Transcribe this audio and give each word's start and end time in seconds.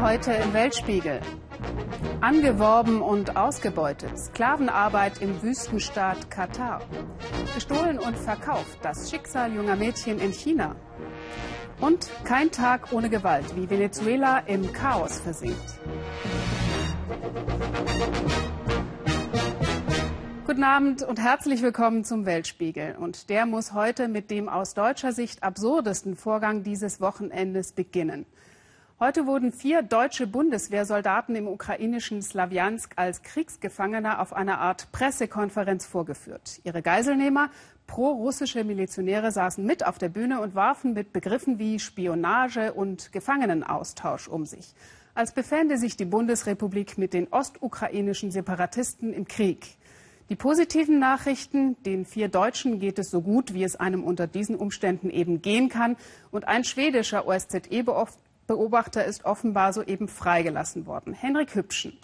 Heute 0.00 0.32
im 0.32 0.52
Weltspiegel. 0.52 1.20
Angeworben 2.20 3.00
und 3.00 3.36
ausgebeutet. 3.36 4.18
Sklavenarbeit 4.18 5.22
im 5.22 5.42
Wüstenstaat 5.42 6.30
Katar. 6.30 6.82
Gestohlen 7.54 7.98
und 7.98 8.16
verkauft. 8.16 8.78
Das 8.82 9.10
Schicksal 9.10 9.54
junger 9.54 9.74
Mädchen 9.74 10.18
in 10.18 10.32
China. 10.32 10.76
Und 11.80 12.10
kein 12.24 12.50
Tag 12.50 12.92
ohne 12.92 13.08
Gewalt, 13.08 13.56
wie 13.56 13.70
Venezuela 13.70 14.40
im 14.40 14.70
Chaos 14.72 15.18
versinkt. 15.18 15.80
Guten 20.46 20.62
Abend 20.62 21.02
und 21.02 21.18
herzlich 21.18 21.62
willkommen 21.62 22.04
zum 22.04 22.26
Weltspiegel. 22.26 22.96
Und 23.00 23.30
der 23.30 23.46
muss 23.46 23.72
heute 23.72 24.08
mit 24.08 24.30
dem 24.30 24.48
aus 24.48 24.74
deutscher 24.74 25.12
Sicht 25.12 25.42
absurdesten 25.42 26.16
Vorgang 26.16 26.62
dieses 26.62 27.00
Wochenendes 27.00 27.72
beginnen. 27.72 28.26
Heute 28.98 29.26
wurden 29.26 29.52
vier 29.52 29.82
deutsche 29.82 30.26
Bundeswehrsoldaten 30.26 31.36
im 31.36 31.48
ukrainischen 31.48 32.22
Slawjansk 32.22 32.94
als 32.96 33.20
Kriegsgefangene 33.20 34.18
auf 34.20 34.32
einer 34.32 34.58
Art 34.58 34.90
Pressekonferenz 34.90 35.84
vorgeführt. 35.84 36.62
Ihre 36.64 36.80
Geiselnehmer, 36.80 37.50
pro-russische 37.86 38.64
Milizionäre, 38.64 39.32
saßen 39.32 39.66
mit 39.66 39.84
auf 39.84 39.98
der 39.98 40.08
Bühne 40.08 40.40
und 40.40 40.54
warfen 40.54 40.94
mit 40.94 41.12
Begriffen 41.12 41.58
wie 41.58 41.78
Spionage 41.78 42.72
und 42.72 43.12
Gefangenenaustausch 43.12 44.28
um 44.28 44.46
sich. 44.46 44.72
Als 45.14 45.34
befände 45.34 45.76
sich 45.76 45.98
die 45.98 46.06
Bundesrepublik 46.06 46.96
mit 46.96 47.12
den 47.12 47.30
ostukrainischen 47.30 48.30
Separatisten 48.30 49.12
im 49.12 49.28
Krieg. 49.28 49.76
Die 50.30 50.36
positiven 50.36 50.98
Nachrichten, 50.98 51.76
den 51.82 52.06
vier 52.06 52.28
Deutschen 52.28 52.80
geht 52.80 52.98
es 52.98 53.10
so 53.10 53.20
gut, 53.20 53.52
wie 53.52 53.62
es 53.62 53.76
einem 53.76 54.02
unter 54.02 54.26
diesen 54.26 54.56
Umständen 54.56 55.10
eben 55.10 55.42
gehen 55.42 55.68
kann. 55.68 55.96
Und 56.30 56.48
ein 56.48 56.64
schwedischer 56.64 57.28
OSZE-Beauftragter 57.28 58.25
Beobachter 58.46 59.04
ist 59.04 59.24
offenbar 59.24 59.72
soeben 59.72 60.08
freigelassen 60.08 60.86
worden. 60.86 61.12
Henrik 61.12 61.54
Hübschen. 61.54 61.98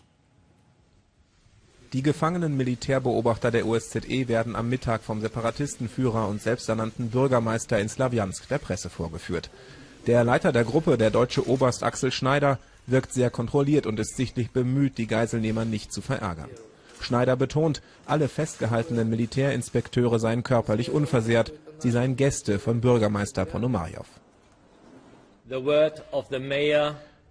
Die 1.93 2.02
gefangenen 2.02 2.57
Militärbeobachter 2.57 3.51
der 3.51 3.66
OSZE 3.66 4.26
werden 4.26 4.57
am 4.57 4.70
Mittag 4.70 5.02
vom 5.02 5.20
Separatistenführer 5.20 6.26
und 6.26 6.40
selbsternannten 6.40 7.10
Bürgermeister 7.10 7.79
in 7.79 7.88
Slawjansk 7.88 8.48
der 8.48 8.59
Presse 8.59 8.88
vorgeführt. 8.88 9.51
Der 10.07 10.24
Leiter 10.24 10.52
der 10.52 10.65
Gruppe, 10.65 10.96
der 10.96 11.10
deutsche 11.10 11.46
Oberst 11.46 11.82
Axel 11.82 12.10
Schneider, 12.10 12.59
wirkt 12.87 13.13
sehr 13.13 13.30
kontrolliert 13.30 13.87
und 13.87 14.01
ist 14.01 14.16
sichtlich 14.16 14.51
bemüht, 14.51 14.96
die 14.96 15.07
Geiselnehmer 15.07 15.65
nicht 15.66 15.93
zu 15.93 16.01
verärgern. 16.01 16.48
Schneider 17.01 17.37
betont, 17.37 17.82
alle 18.07 18.29
festgehaltenen 18.29 19.10
Militärinspekteure 19.10 20.18
seien 20.18 20.43
körperlich 20.43 20.90
unversehrt, 20.90 21.52
sie 21.79 21.90
seien 21.90 22.16
Gäste 22.16 22.59
von 22.59 22.80
Bürgermeister 22.80 23.45
Ponomarjow. 23.45 24.07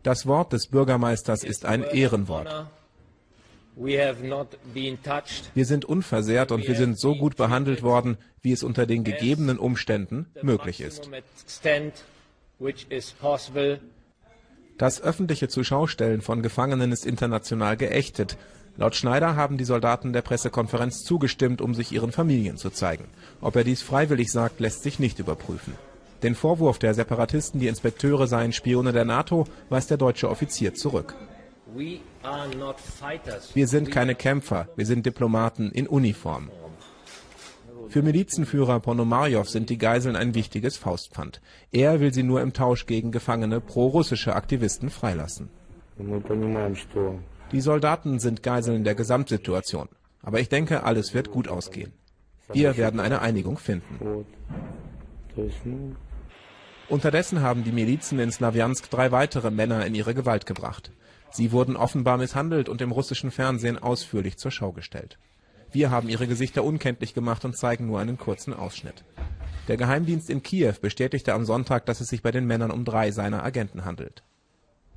Das 0.04 0.28
Wort 0.28 0.54
des 0.54 0.68
Bürgermeisters 0.68 1.44
ist 1.44 1.66
ein 1.66 1.84
Ehrenwort. 1.84 2.68
Wir 5.54 5.66
sind 5.66 5.86
unversehrt 5.86 6.52
und 6.52 6.68
wir 6.68 6.76
sind 6.76 7.00
so 7.00 7.16
gut 7.16 7.36
behandelt 7.36 7.82
worden, 7.82 8.18
wie 8.42 8.52
es 8.52 8.62
unter 8.62 8.86
den 8.86 9.04
gegebenen 9.04 9.58
Umständen 9.58 10.28
möglich 10.44 10.82
ist. 10.82 11.10
Das 14.78 15.02
öffentliche 15.02 15.48
Zuschaustellen 15.48 16.22
von 16.22 16.44
Gefangenen 16.44 16.92
ist 16.92 17.06
international 17.08 17.76
geächtet. 17.76 18.38
Laut 18.78 18.96
Schneider 18.96 19.36
haben 19.36 19.58
die 19.58 19.66
Soldaten 19.66 20.14
der 20.14 20.22
Pressekonferenz 20.22 21.04
zugestimmt, 21.04 21.60
um 21.60 21.74
sich 21.74 21.92
ihren 21.92 22.12
Familien 22.12 22.58
zu 22.58 22.70
zeigen. 22.70 23.06
Ob 23.42 23.56
er 23.56 23.64
dies 23.64 23.82
freiwillig 23.82 24.32
sagt, 24.32 24.60
lässt 24.60 24.84
sich 24.84 25.00
nicht 25.00 25.18
überprüfen. 25.18 25.74
Den 26.24 26.36
Vorwurf 26.36 26.78
der 26.78 26.94
Separatisten, 26.94 27.60
die 27.60 27.68
Inspekteure 27.68 28.28
seien 28.28 28.54
Spione 28.54 28.92
der 28.92 29.06
NATO, 29.06 29.46
weist 29.70 29.90
der 29.90 29.98
deutsche 29.98 30.30
Offizier 30.30 30.74
zurück. 30.74 31.16
Wir 33.54 33.68
sind 33.68 33.92
keine 33.92 34.16
Kämpfer, 34.16 34.68
wir 34.76 34.86
sind 34.86 35.06
Diplomaten 35.06 35.72
in 35.72 35.88
Uniform. 35.88 36.52
Für 37.88 38.04
Milizenführer 38.04 38.80
Ponomarjow 38.80 39.50
sind 39.50 39.70
die 39.70 39.78
Geiseln 39.78 40.16
ein 40.16 40.34
wichtiges 40.34 40.78
Faustpfand. 40.78 41.42
Er 41.72 42.00
will 42.00 42.14
sie 42.14 42.24
nur 42.24 42.42
im 42.42 42.54
Tausch 42.54 42.86
gegen 42.86 43.12
gefangene 43.12 43.60
pro-russische 43.60 44.36
Aktivisten 44.36 44.90
freilassen. 44.90 45.50
Die 47.52 47.62
Soldaten 47.62 48.20
sind 48.20 48.44
Geiseln 48.44 48.84
der 48.84 48.96
Gesamtsituation. 48.96 49.90
Aber 50.22 50.40
ich 50.40 50.50
denke, 50.50 50.84
alles 50.84 51.14
wird 51.14 51.32
gut 51.32 51.48
ausgehen. 51.48 51.92
Wir 52.54 52.78
werden 52.78 53.00
eine 53.00 53.22
Einigung 53.22 53.58
finden. 53.58 54.26
Unterdessen 56.92 57.42
haben 57.42 57.64
die 57.64 57.72
Milizen 57.72 58.20
in 58.20 58.34
Slawjansk 58.34 58.90
drei 58.90 59.14
weitere 59.14 59.50
Männer 59.50 59.86
in 59.86 59.96
ihre 59.96 60.14
Gewalt 60.14 60.46
gebracht. 60.46 60.92
Sie 61.32 61.54
wurden 61.54 61.78
offenbar 61.78 62.18
misshandelt 62.18 62.68
und 62.68 62.82
im 62.82 62.92
russischen 62.92 63.32
Fernsehen 63.32 63.78
ausführlich 63.78 64.36
zur 64.36 64.52
Schau 64.52 64.74
gestellt. 64.74 65.18
Wir 65.72 65.90
haben 65.90 66.10
ihre 66.10 66.28
Gesichter 66.28 66.66
unkenntlich 66.66 67.14
gemacht 67.14 67.46
und 67.46 67.56
zeigen 67.56 67.88
nur 67.88 68.02
einen 68.02 68.18
kurzen 68.18 68.54
Ausschnitt. 68.54 69.06
Der 69.70 69.78
Geheimdienst 69.78 70.30
in 70.30 70.44
Kiew 70.44 70.74
bestätigte 70.82 71.34
am 71.34 71.46
Sonntag, 71.46 71.86
dass 71.86 72.02
es 72.02 72.10
sich 72.10 72.24
bei 72.24 72.32
den 72.32 72.46
Männern 72.46 72.72
um 72.72 72.84
drei 72.84 73.12
seiner 73.12 73.42
Agenten 73.42 73.86
handelt. 73.86 74.24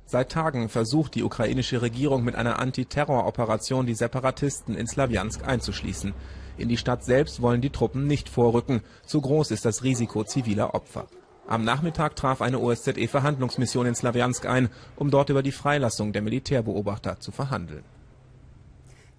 Seit 0.05 0.33
Tagen 0.33 0.67
versucht 0.67 1.15
die 1.15 1.23
ukrainische 1.23 1.81
Regierung 1.81 2.25
mit 2.25 2.35
einer 2.35 2.59
Antiterroroperation 2.59 3.85
die 3.85 3.95
Separatisten 3.95 4.75
in 4.75 4.85
Slawjansk 4.85 5.47
einzuschließen. 5.47 6.13
In 6.57 6.67
die 6.67 6.75
Stadt 6.75 7.05
selbst 7.05 7.41
wollen 7.41 7.61
die 7.61 7.69
Truppen 7.69 8.05
nicht 8.05 8.27
vorrücken, 8.27 8.81
zu 9.05 9.21
groß 9.21 9.51
ist 9.51 9.63
das 9.63 9.83
Risiko 9.83 10.25
ziviler 10.25 10.75
Opfer. 10.75 11.07
Am 11.47 11.63
Nachmittag 11.63 12.15
traf 12.15 12.41
eine 12.41 12.59
OSZE-Verhandlungsmission 12.59 13.85
in 13.85 13.93
Slawjansk 13.93 14.47
ein, 14.47 14.69
um 14.95 15.11
dort 15.11 15.29
über 15.29 15.43
die 15.43 15.51
Freilassung 15.51 16.11
der 16.11 16.23
Militärbeobachter 16.23 17.19
zu 17.19 17.31
verhandeln. 17.31 17.83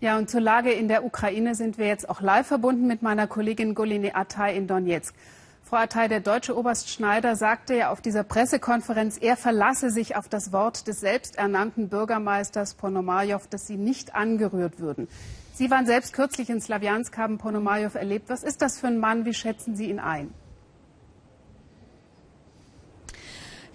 Ja, 0.00 0.18
und 0.18 0.28
zur 0.28 0.40
Lage 0.40 0.72
in 0.72 0.88
der 0.88 1.04
Ukraine 1.04 1.54
sind 1.54 1.78
wir 1.78 1.86
jetzt 1.86 2.08
auch 2.08 2.20
live 2.20 2.46
verbunden 2.46 2.86
mit 2.86 3.00
meiner 3.00 3.28
Kollegin 3.28 3.74
Goline 3.74 4.14
Atay 4.14 4.56
in 4.56 4.66
Donetsk. 4.66 5.14
Frau 5.62 5.76
Atay, 5.76 6.08
der 6.08 6.20
deutsche 6.20 6.56
Oberst 6.56 6.90
Schneider 6.90 7.34
sagte 7.34 7.74
ja 7.74 7.90
auf 7.90 8.00
dieser 8.00 8.24
Pressekonferenz, 8.24 9.18
er 9.18 9.36
verlasse 9.36 9.90
sich 9.90 10.16
auf 10.16 10.28
das 10.28 10.52
Wort 10.52 10.86
des 10.86 11.00
selbsternannten 11.00 11.88
Bürgermeisters 11.88 12.74
Ponomarjow, 12.74 13.46
dass 13.48 13.66
sie 13.66 13.76
nicht 13.76 14.14
angerührt 14.14 14.80
würden. 14.80 15.08
Sie 15.54 15.70
waren 15.70 15.86
selbst 15.86 16.12
kürzlich 16.12 16.50
in 16.50 16.60
Slawjansk, 16.60 17.16
haben 17.16 17.38
Ponomarjow 17.38 17.94
erlebt. 17.94 18.28
Was 18.28 18.42
ist 18.42 18.62
das 18.62 18.78
für 18.78 18.88
ein 18.88 18.98
Mann? 18.98 19.24
Wie 19.24 19.34
schätzen 19.34 19.76
Sie 19.76 19.88
ihn 19.88 20.00
ein? 20.00 20.34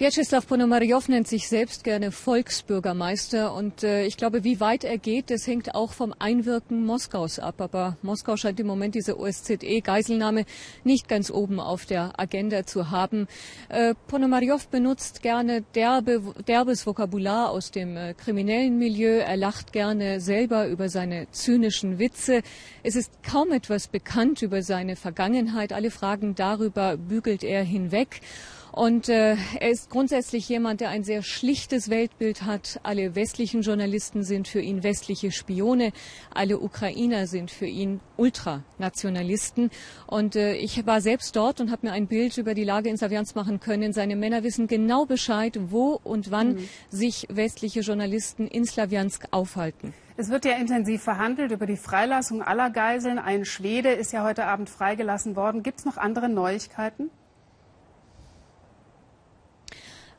Vyacheslav 0.02 0.48
Ponomarjow 0.48 1.08
nennt 1.10 1.28
sich 1.28 1.48
selbst 1.48 1.84
gerne 1.84 2.12
Volksbürgermeister 2.12 3.54
und 3.54 3.84
äh, 3.84 4.04
ich 4.06 4.18
glaube, 4.18 4.44
wie 4.44 4.60
weit 4.60 4.84
er 4.84 4.98
geht, 4.98 5.30
das 5.30 5.46
hängt 5.46 5.76
auch 5.76 5.94
vom 5.94 6.12
Einwirken 6.18 6.84
Moskaus 6.88 7.38
ab. 7.38 7.62
Aber 7.62 7.98
Moskau 8.02 8.36
scheint 8.36 8.60
im 8.60 8.66
Moment 8.66 8.96
diese 8.96 9.20
OSZE-Geiselnahme 9.20 10.46
nicht 10.84 11.08
ganz 11.08 11.30
oben 11.30 11.60
auf 11.60 11.86
der 11.86 12.20
Agenda 12.20 12.66
zu 12.66 12.90
haben. 12.90 13.28
Äh, 13.70 13.94
Ponomarjow 14.08 14.70
benutzt 14.70 15.22
gerne 15.22 15.62
derbe, 15.76 16.34
derbes 16.48 16.88
Vokabular 16.88 17.52
aus 17.52 17.70
dem 17.70 17.96
äh, 17.96 18.16
kriminellen 18.16 18.80
Milieu. 18.80 19.20
Er 19.20 19.38
lacht 19.38 19.72
gerne 19.72 20.20
selber 20.20 20.66
über 20.66 20.90
seine 20.90 21.30
zynischen 21.30 22.00
Witze. 22.00 22.42
Es 22.82 22.96
ist 22.96 23.22
kaum 23.22 23.52
etwas 23.52 23.88
bekannt 23.88 24.42
über 24.42 24.64
seine 24.64 24.96
Vergangenheit. 24.96 25.72
Alle 25.72 25.92
Fragen 25.92 26.34
darüber 26.34 26.98
bügelt 26.98 27.44
er 27.44 27.64
hinweg. 27.64 28.22
Und 28.72 29.10
äh, 29.10 29.36
er 29.60 29.70
ist 29.70 29.90
grundsätzlich 29.90 30.48
jemand, 30.48 30.80
der 30.80 30.90
ein 30.90 31.04
sehr 31.04 31.24
schlichtes 31.24 31.90
Weltbild 31.90 32.44
hat. 32.44 32.80
Alle 32.84 33.16
westlichen 33.16 33.64
Journalisten 33.64 34.24
sind 34.24 34.48
für 34.48 34.62
ihn 34.62 34.84
westliche 34.84 35.32
Spione. 35.32 35.92
Alle 36.34 36.60
Ukrainer 36.60 37.28
sind 37.28 37.52
für 37.52 37.66
ihn 37.66 38.00
Ultranationalisten. 38.16 39.72
Und 40.08 40.38
äh, 40.38 40.54
ich 40.56 40.86
war 40.86 41.02
selbst 41.02 41.36
dort 41.36 41.60
und 41.60 41.70
habe 41.70 41.88
mir 41.88 41.94
ein 41.94 42.08
Bild 42.08 42.38
über 42.38 42.54
die 42.54 42.64
Lage 42.64 42.90
in 42.90 42.96
Savians 42.96 43.36
machen 43.36 43.60
können. 43.60 43.92
Seine 43.92 44.16
Männer 44.16 44.44
wissen 44.44 44.68
genau 44.68 45.06
Bescheid, 45.06 45.60
wo 45.68 46.00
und 46.04 46.32
wann 46.32 46.54
mhm. 46.54 46.70
sich 46.90 47.28
westliche 47.30 47.82
Journalisten 47.82 48.48
in 48.48 48.66
Slawiansk 48.66 49.28
aufhalten. 49.32 49.94
Es 50.16 50.30
wird 50.30 50.46
ja 50.46 50.54
intensiv 50.54 51.04
verhandelt 51.04 51.52
über 51.52 51.66
die 51.66 51.78
Freilassung 51.78 52.42
aller 52.42 52.70
Geiseln. 52.70 53.20
Ein 53.20 53.44
Schwede 53.44 53.90
ist 53.90 54.14
ja 54.14 54.24
heute 54.24 54.46
Abend 54.46 54.70
freigelassen 54.70 55.36
worden. 55.36 55.62
Gibt 55.64 55.80
es 55.80 55.86
noch 55.86 55.98
andere 55.98 56.30
Neuigkeiten? 56.30 57.10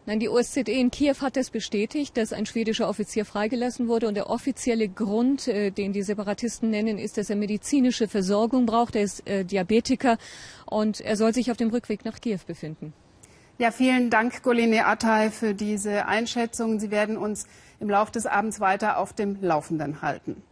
Nein, 0.04 0.18
die 0.18 0.28
OSZE 0.28 0.62
in 0.62 0.90
Kiew 0.90 1.14
hat 1.20 1.36
es 1.36 1.50
bestätigt, 1.50 2.16
dass 2.16 2.32
ein 2.32 2.44
schwedischer 2.44 2.88
Offizier 2.88 3.24
freigelassen 3.24 3.86
wurde. 3.86 4.08
Und 4.08 4.14
der 4.14 4.30
offizielle 4.30 4.88
Grund, 4.88 5.46
äh, 5.46 5.70
den 5.70 5.92
die 5.92 6.02
Separatisten 6.02 6.70
nennen, 6.70 6.98
ist, 6.98 7.18
dass 7.18 7.30
er 7.30 7.36
medizinische 7.36 8.08
Versorgung 8.08 8.66
braucht. 8.66 8.96
Er 8.96 9.02
ist 9.02 9.28
äh, 9.28 9.44
Diabetiker 9.44 10.18
und 10.66 11.00
er 11.00 11.16
soll 11.16 11.32
sich 11.32 11.52
auf 11.52 11.56
dem 11.56 11.70
Rückweg 11.70 12.04
nach 12.04 12.20
Kiew 12.20 12.40
befinden. 12.44 12.92
Ja, 13.58 13.70
vielen 13.70 14.10
Dank, 14.10 14.42
Goline 14.42 14.86
Atay, 14.86 15.30
für 15.30 15.54
diese 15.54 16.06
Einschätzung. 16.06 16.80
Sie 16.80 16.90
werden 16.90 17.16
uns 17.16 17.46
im 17.78 17.88
Laufe 17.88 18.10
des 18.10 18.26
Abends 18.26 18.58
weiter 18.58 18.98
auf 18.98 19.12
dem 19.12 19.40
Laufenden 19.40 20.02
halten. 20.02 20.42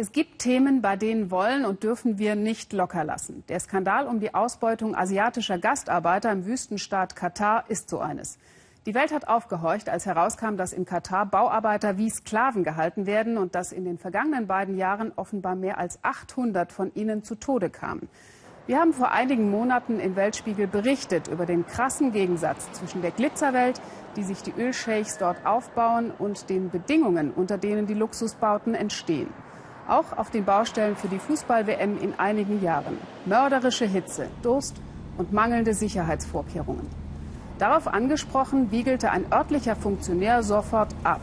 Es 0.00 0.12
gibt 0.12 0.38
Themen, 0.38 0.80
bei 0.80 0.94
denen 0.94 1.32
wollen 1.32 1.64
und 1.64 1.82
dürfen 1.82 2.18
wir 2.18 2.36
nicht 2.36 2.72
locker 2.72 3.02
lassen. 3.02 3.42
Der 3.48 3.58
Skandal 3.58 4.06
um 4.06 4.20
die 4.20 4.32
Ausbeutung 4.32 4.94
asiatischer 4.94 5.58
Gastarbeiter 5.58 6.30
im 6.30 6.46
Wüstenstaat 6.46 7.16
Katar 7.16 7.64
ist 7.66 7.90
so 7.90 7.98
eines. 7.98 8.38
Die 8.86 8.94
Welt 8.94 9.10
hat 9.10 9.26
aufgehorcht, 9.26 9.88
als 9.88 10.06
herauskam, 10.06 10.54
dass 10.56 10.72
in 10.72 10.84
Katar 10.84 11.26
Bauarbeiter 11.26 11.98
wie 11.98 12.10
Sklaven 12.10 12.62
gehalten 12.62 13.06
werden 13.06 13.36
und 13.36 13.56
dass 13.56 13.72
in 13.72 13.84
den 13.84 13.98
vergangenen 13.98 14.46
beiden 14.46 14.76
Jahren 14.76 15.10
offenbar 15.16 15.56
mehr 15.56 15.78
als 15.78 15.98
800 16.04 16.70
von 16.70 16.94
ihnen 16.94 17.24
zu 17.24 17.34
Tode 17.34 17.68
kamen. 17.68 18.08
Wir 18.68 18.78
haben 18.78 18.92
vor 18.92 19.10
einigen 19.10 19.50
Monaten 19.50 19.98
im 19.98 20.14
Weltspiegel 20.14 20.68
berichtet 20.68 21.26
über 21.26 21.44
den 21.44 21.66
krassen 21.66 22.12
Gegensatz 22.12 22.70
zwischen 22.70 23.02
der 23.02 23.10
Glitzerwelt, 23.10 23.80
die 24.14 24.22
sich 24.22 24.44
die 24.44 24.54
Ölscheichs 24.56 25.18
dort 25.18 25.44
aufbauen, 25.44 26.12
und 26.16 26.48
den 26.50 26.70
Bedingungen, 26.70 27.32
unter 27.32 27.58
denen 27.58 27.88
die 27.88 27.94
Luxusbauten 27.94 28.76
entstehen. 28.76 29.28
Auch 29.88 30.18
auf 30.18 30.30
den 30.30 30.44
Baustellen 30.44 30.96
für 30.96 31.08
die 31.08 31.18
Fußball-WM 31.18 31.98
in 32.02 32.12
einigen 32.18 32.62
Jahren. 32.62 32.98
Mörderische 33.24 33.86
Hitze, 33.86 34.28
Durst 34.42 34.76
und 35.16 35.32
mangelnde 35.32 35.72
Sicherheitsvorkehrungen. 35.72 36.86
Darauf 37.58 37.88
angesprochen, 37.88 38.70
wiegelte 38.70 39.10
ein 39.10 39.24
örtlicher 39.32 39.76
Funktionär 39.76 40.42
sofort 40.42 40.94
ab. 41.04 41.22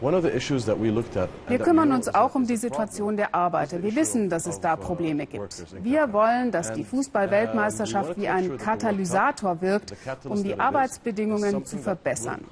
Wir 0.00 1.58
kümmern 1.58 1.92
uns 1.92 2.14
auch 2.14 2.34
um 2.36 2.46
die 2.46 2.56
Situation 2.56 3.16
der 3.16 3.34
Arbeiter. 3.34 3.82
Wir 3.82 3.96
wissen, 3.96 4.30
dass 4.30 4.46
es 4.46 4.60
da 4.60 4.76
Probleme 4.76 5.26
gibt. 5.26 5.66
Wir 5.82 6.12
wollen, 6.12 6.52
dass 6.52 6.72
die 6.72 6.84
Fußball-Weltmeisterschaft 6.84 8.16
wie 8.16 8.28
ein 8.28 8.58
Katalysator 8.58 9.60
wirkt, 9.60 9.94
um 10.24 10.42
die 10.44 10.58
Arbeitsbedingungen 10.58 11.64
zu 11.64 11.78
verbessern. 11.78 12.44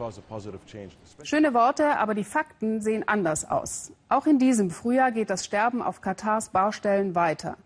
Schöne 1.23 1.55
Worte, 1.55 1.99
aber 1.99 2.15
die 2.15 2.25
Fakten 2.25 2.81
sehen 2.81 3.05
anders 3.07 3.49
aus. 3.49 3.93
Auch 4.09 4.27
in 4.27 4.39
diesem 4.39 4.71
Frühjahr 4.71 5.13
geht 5.13 5.31
das 5.31 5.45
Sterben 5.45 5.83
auf 5.83 6.01
Katars 6.01 6.49
Baustellen 6.49 7.15
weiter. 7.15 7.57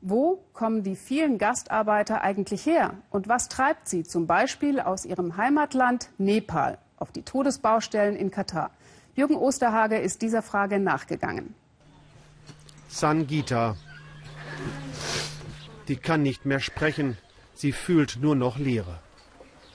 Wo 0.00 0.44
kommen 0.52 0.84
die 0.84 0.94
vielen 0.94 1.38
Gastarbeiter 1.38 2.22
eigentlich 2.22 2.64
her? 2.64 2.94
Und 3.10 3.28
was 3.28 3.48
treibt 3.48 3.88
sie 3.88 4.04
zum 4.04 4.28
Beispiel 4.28 4.78
aus 4.78 5.04
ihrem 5.04 5.36
Heimatland 5.36 6.10
Nepal 6.18 6.78
auf 6.98 7.10
die 7.10 7.22
Todesbaustellen 7.22 8.14
in 8.14 8.30
Katar? 8.30 8.70
Jürgen 9.16 9.36
Osterhage 9.36 9.96
ist 9.96 10.20
dieser 10.20 10.42
Frage 10.42 10.78
nachgegangen. 10.78 11.54
Sangita. 12.88 13.76
Die 15.88 15.96
kann 15.96 16.22
nicht 16.22 16.44
mehr 16.44 16.60
sprechen. 16.60 17.16
Sie 17.54 17.72
fühlt 17.72 18.18
nur 18.20 18.36
noch 18.36 18.58
Leere. 18.58 18.98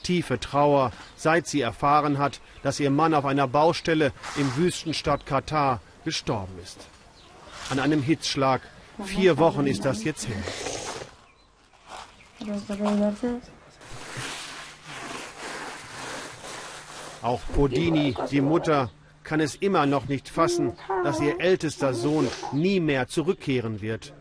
Tiefe 0.04 0.40
Trauer, 0.40 0.92
seit 1.16 1.48
sie 1.48 1.62
erfahren 1.62 2.20
hat, 2.20 2.40
dass 2.62 2.80
ihr 2.80 2.92
Mann 2.92 3.16
auf 3.16 3.26
einer 3.26 3.48
Baustelle 3.48 4.14
im 4.38 4.56
Wüstenstadt 4.56 5.26
Katar 5.26 5.82
gestorben 6.06 6.54
ist. 6.62 6.88
An 7.72 7.80
einem 7.80 8.04
Hitzschlag. 8.04 8.62
Vier 9.06 9.40
Wochen 9.40 9.66
ist 9.66 9.86
das 9.86 10.04
jetzt 10.04 10.28
her. 10.28 10.44
Auch 17.24 17.40
Bodini, 17.56 18.16
die 18.30 18.42
Mutter, 18.42 18.92
kann 19.24 19.40
es 19.40 19.56
immer 19.56 19.86
noch 19.86 20.08
nicht 20.08 20.30
fassen, 20.30 20.74
dass 21.04 21.20
ihr 21.20 21.40
ältester 21.40 21.94
Sohn 21.94 22.28
nie 22.52 22.80
mehr 22.80 23.08
zurückkehren 23.08 23.82
wird. 23.82 24.14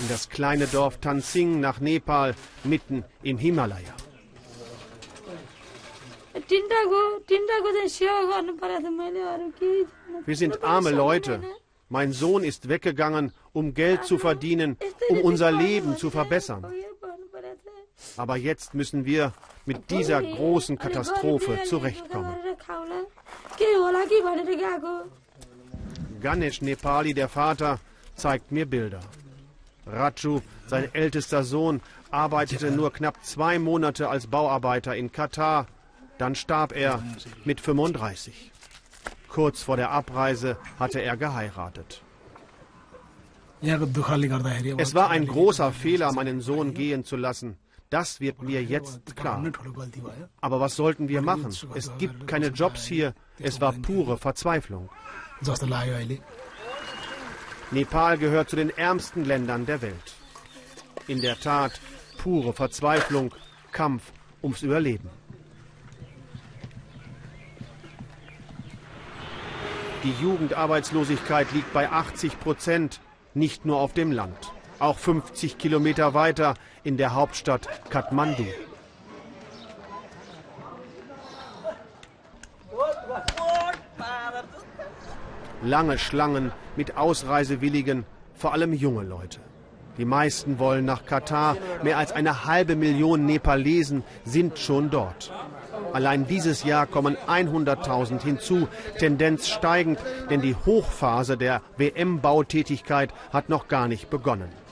In 0.00 0.08
das 0.08 0.28
kleine 0.28 0.66
Dorf 0.66 0.98
Tansing 0.98 1.60
nach 1.60 1.80
Nepal, 1.80 2.34
mitten 2.64 3.04
im 3.22 3.38
Himalaya. 3.38 3.94
Wir 10.26 10.36
sind 10.36 10.64
arme 10.64 10.90
Leute. 10.90 11.42
Mein 11.88 12.12
Sohn 12.12 12.42
ist 12.42 12.68
weggegangen, 12.68 13.32
um 13.52 13.72
Geld 13.74 14.04
zu 14.04 14.18
verdienen, 14.18 14.76
um 15.10 15.20
unser 15.20 15.52
Leben 15.52 15.96
zu 15.96 16.10
verbessern. 16.10 16.66
Aber 18.16 18.36
jetzt 18.36 18.74
müssen 18.74 19.04
wir 19.04 19.32
mit 19.66 19.90
dieser 19.90 20.22
großen 20.22 20.78
Katastrophe 20.78 21.58
zurechtkommen. 21.64 22.34
Ganesh 26.20 26.62
Nepali, 26.62 27.14
der 27.14 27.28
Vater, 27.28 27.78
zeigt 28.14 28.52
mir 28.52 28.66
Bilder. 28.66 29.00
Raju, 29.86 30.40
sein 30.66 30.88
ältester 30.94 31.44
Sohn, 31.44 31.80
arbeitete 32.10 32.70
nur 32.70 32.92
knapp 32.92 33.22
zwei 33.24 33.58
Monate 33.58 34.08
als 34.08 34.26
Bauarbeiter 34.26 34.96
in 34.96 35.12
Katar. 35.12 35.66
Dann 36.18 36.34
starb 36.34 36.72
er 36.74 37.02
mit 37.44 37.60
35. 37.60 38.52
Kurz 39.28 39.62
vor 39.62 39.76
der 39.76 39.90
Abreise 39.90 40.56
hatte 40.78 41.00
er 41.00 41.16
geheiratet. 41.16 42.02
Es 44.78 44.94
war 44.94 45.10
ein 45.10 45.26
großer 45.26 45.72
Fehler, 45.72 46.12
meinen 46.12 46.40
Sohn 46.40 46.74
gehen 46.74 47.04
zu 47.04 47.16
lassen. 47.16 47.56
Das 47.90 48.20
wird 48.20 48.42
mir 48.42 48.62
jetzt 48.62 49.16
klar. 49.16 49.44
Aber 50.40 50.60
was 50.60 50.76
sollten 50.76 51.08
wir 51.08 51.22
machen? 51.22 51.54
Es 51.74 51.90
gibt 51.98 52.26
keine 52.26 52.48
Jobs 52.48 52.84
hier. 52.86 53.14
Es 53.38 53.60
war 53.60 53.72
pure 53.72 54.16
Verzweiflung. 54.16 54.88
Nepal 57.70 58.18
gehört 58.18 58.50
zu 58.50 58.56
den 58.56 58.70
ärmsten 58.70 59.24
Ländern 59.24 59.66
der 59.66 59.82
Welt. 59.82 60.14
In 61.06 61.20
der 61.20 61.38
Tat 61.38 61.80
pure 62.18 62.52
Verzweiflung, 62.52 63.34
Kampf 63.72 64.12
ums 64.42 64.62
Überleben. 64.62 65.10
Die 70.04 70.14
Jugendarbeitslosigkeit 70.22 71.50
liegt 71.52 71.72
bei 71.72 71.90
80 71.90 72.38
Prozent, 72.38 73.00
nicht 73.32 73.64
nur 73.64 73.78
auf 73.78 73.94
dem 73.94 74.12
Land 74.12 74.52
auch 74.78 74.98
50 74.98 75.58
Kilometer 75.58 76.14
weiter 76.14 76.54
in 76.84 76.96
der 76.96 77.14
Hauptstadt 77.14 77.68
Kathmandu. 77.90 78.44
Lange 85.62 85.98
Schlangen 85.98 86.52
mit 86.76 86.96
Ausreisewilligen, 86.96 88.04
vor 88.34 88.52
allem 88.52 88.72
junge 88.74 89.02
Leute. 89.02 89.40
Die 89.96 90.04
meisten 90.04 90.58
wollen 90.58 90.84
nach 90.84 91.06
Katar. 91.06 91.56
Mehr 91.82 91.98
als 91.98 92.12
eine 92.12 92.44
halbe 92.44 92.76
Million 92.76 93.26
Nepalesen 93.26 94.02
sind 94.24 94.58
schon 94.58 94.90
dort. 94.90 95.32
Allein 95.92 96.26
dieses 96.26 96.64
Jahr 96.64 96.86
kommen 96.86 97.16
100.000 97.28 98.20
hinzu, 98.20 98.68
Tendenz 98.98 99.48
steigend, 99.48 100.00
denn 100.30 100.40
die 100.40 100.56
Hochphase 100.66 101.36
der 101.36 101.62
WM-Bautätigkeit 101.76 103.14
hat 103.32 103.48
noch 103.48 103.68
gar 103.68 103.86
nicht 103.86 104.10
begonnen. 104.10 104.63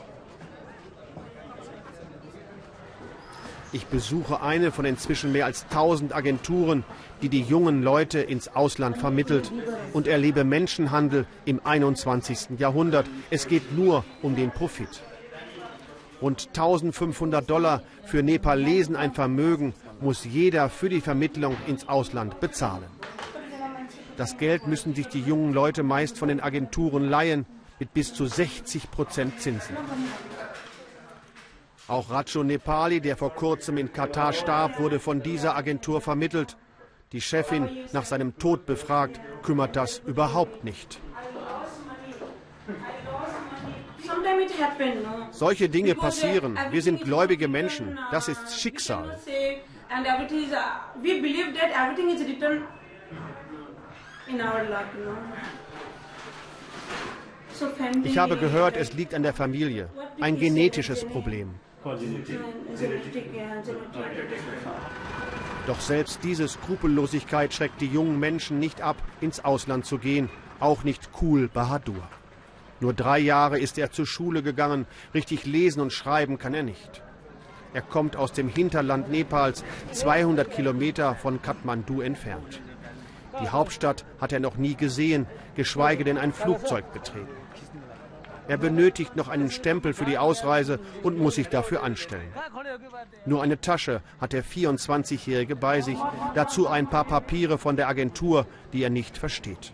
Ich 3.74 3.86
besuche 3.86 4.42
eine 4.42 4.70
von 4.70 4.84
inzwischen 4.84 5.32
mehr 5.32 5.46
als 5.46 5.64
1000 5.70 6.14
Agenturen, 6.14 6.84
die 7.22 7.30
die 7.30 7.40
jungen 7.40 7.82
Leute 7.82 8.20
ins 8.20 8.48
Ausland 8.48 8.98
vermittelt 8.98 9.50
und 9.94 10.06
erlebe 10.06 10.44
Menschenhandel 10.44 11.26
im 11.46 11.58
21. 11.64 12.58
Jahrhundert. 12.58 13.06
Es 13.30 13.48
geht 13.48 13.74
nur 13.74 14.04
um 14.20 14.36
den 14.36 14.50
Profit. 14.50 15.02
Rund 16.20 16.48
1500 16.48 17.48
Dollar 17.48 17.82
für 18.04 18.22
Nepalesen 18.22 18.94
ein 18.94 19.14
Vermögen 19.14 19.72
muss 20.00 20.24
jeder 20.24 20.68
für 20.68 20.90
die 20.90 21.00
Vermittlung 21.00 21.56
ins 21.66 21.88
Ausland 21.88 22.40
bezahlen. 22.40 22.84
Das 24.18 24.36
Geld 24.36 24.66
müssen 24.66 24.94
sich 24.94 25.08
die 25.08 25.22
jungen 25.22 25.54
Leute 25.54 25.82
meist 25.82 26.18
von 26.18 26.28
den 26.28 26.40
Agenturen 26.40 27.08
leihen 27.08 27.46
mit 27.78 27.94
bis 27.94 28.12
zu 28.12 28.26
60 28.26 28.90
Prozent 28.90 29.40
Zinsen. 29.40 29.76
Auch 31.88 32.10
Rajo 32.10 32.44
Nepali, 32.44 33.00
der 33.00 33.16
vor 33.16 33.34
kurzem 33.34 33.76
in 33.76 33.92
Katar 33.92 34.32
starb, 34.32 34.78
wurde 34.78 35.00
von 35.00 35.22
dieser 35.22 35.56
Agentur 35.56 36.00
vermittelt. 36.00 36.56
Die 37.12 37.20
Chefin, 37.20 37.68
nach 37.92 38.04
seinem 38.04 38.38
Tod 38.38 38.66
befragt, 38.66 39.20
kümmert 39.42 39.76
das 39.76 39.98
überhaupt 40.06 40.64
nicht. 40.64 41.00
Solche 45.30 45.68
Dinge 45.68 45.94
passieren. 45.94 46.58
Wir 46.70 46.82
sind 46.82 47.02
gläubige 47.02 47.48
Menschen. 47.48 47.98
Das 48.10 48.28
ist 48.28 48.60
Schicksal. 48.60 49.18
Ich 58.04 58.18
habe 58.18 58.36
gehört, 58.38 58.76
es 58.76 58.92
liegt 58.94 59.14
an 59.14 59.22
der 59.22 59.34
Familie. 59.34 59.90
Ein 60.20 60.38
genetisches 60.38 61.04
Problem. 61.04 61.54
Doch 65.66 65.80
selbst 65.80 66.20
diese 66.22 66.48
Skrupellosigkeit 66.48 67.52
schreckt 67.52 67.80
die 67.80 67.86
jungen 67.86 68.18
Menschen 68.18 68.58
nicht 68.58 68.80
ab, 68.82 68.96
ins 69.20 69.44
Ausland 69.44 69.86
zu 69.86 69.98
gehen, 69.98 70.28
auch 70.60 70.84
nicht 70.84 71.10
Cool 71.20 71.48
Bahadur. 71.48 72.02
Nur 72.80 72.92
drei 72.92 73.18
Jahre 73.18 73.58
ist 73.58 73.78
er 73.78 73.92
zur 73.92 74.06
Schule 74.06 74.42
gegangen, 74.42 74.86
richtig 75.14 75.44
lesen 75.44 75.80
und 75.80 75.92
schreiben 75.92 76.38
kann 76.38 76.54
er 76.54 76.64
nicht. 76.64 77.02
Er 77.74 77.82
kommt 77.82 78.16
aus 78.16 78.32
dem 78.32 78.48
Hinterland 78.48 79.10
Nepals, 79.10 79.64
200 79.92 80.50
Kilometer 80.50 81.14
von 81.14 81.40
Kathmandu 81.40 82.00
entfernt. 82.00 82.60
Die 83.40 83.48
Hauptstadt 83.48 84.04
hat 84.20 84.32
er 84.32 84.40
noch 84.40 84.56
nie 84.56 84.74
gesehen, 84.74 85.26
geschweige 85.54 86.04
denn 86.04 86.18
ein 86.18 86.32
Flugzeug 86.32 86.92
betreten. 86.92 87.28
Er 88.52 88.58
benötigt 88.58 89.16
noch 89.16 89.28
einen 89.28 89.50
Stempel 89.50 89.94
für 89.94 90.04
die 90.04 90.18
Ausreise 90.18 90.78
und 91.02 91.16
muss 91.16 91.36
sich 91.36 91.48
dafür 91.48 91.82
anstellen. 91.82 92.30
Nur 93.24 93.42
eine 93.42 93.58
Tasche 93.58 94.02
hat 94.20 94.34
der 94.34 94.44
24-Jährige 94.44 95.56
bei 95.56 95.80
sich, 95.80 95.96
dazu 96.34 96.68
ein 96.68 96.86
paar 96.86 97.04
Papiere 97.04 97.56
von 97.56 97.76
der 97.76 97.88
Agentur, 97.88 98.46
die 98.74 98.82
er 98.82 98.90
nicht 98.90 99.16
versteht. 99.16 99.72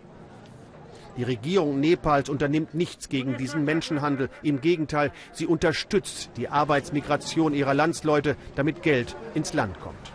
Die 1.17 1.23
Regierung 1.23 1.81
Nepals 1.81 2.29
unternimmt 2.29 2.73
nichts 2.73 3.09
gegen 3.09 3.35
diesen 3.35 3.65
Menschenhandel. 3.65 4.29
Im 4.43 4.61
Gegenteil, 4.61 5.11
sie 5.33 5.45
unterstützt 5.45 6.29
die 6.37 6.47
Arbeitsmigration 6.47 7.53
ihrer 7.53 7.73
Landsleute, 7.73 8.37
damit 8.55 8.81
Geld 8.81 9.17
ins 9.33 9.53
Land 9.53 9.77
kommt. 9.81 10.13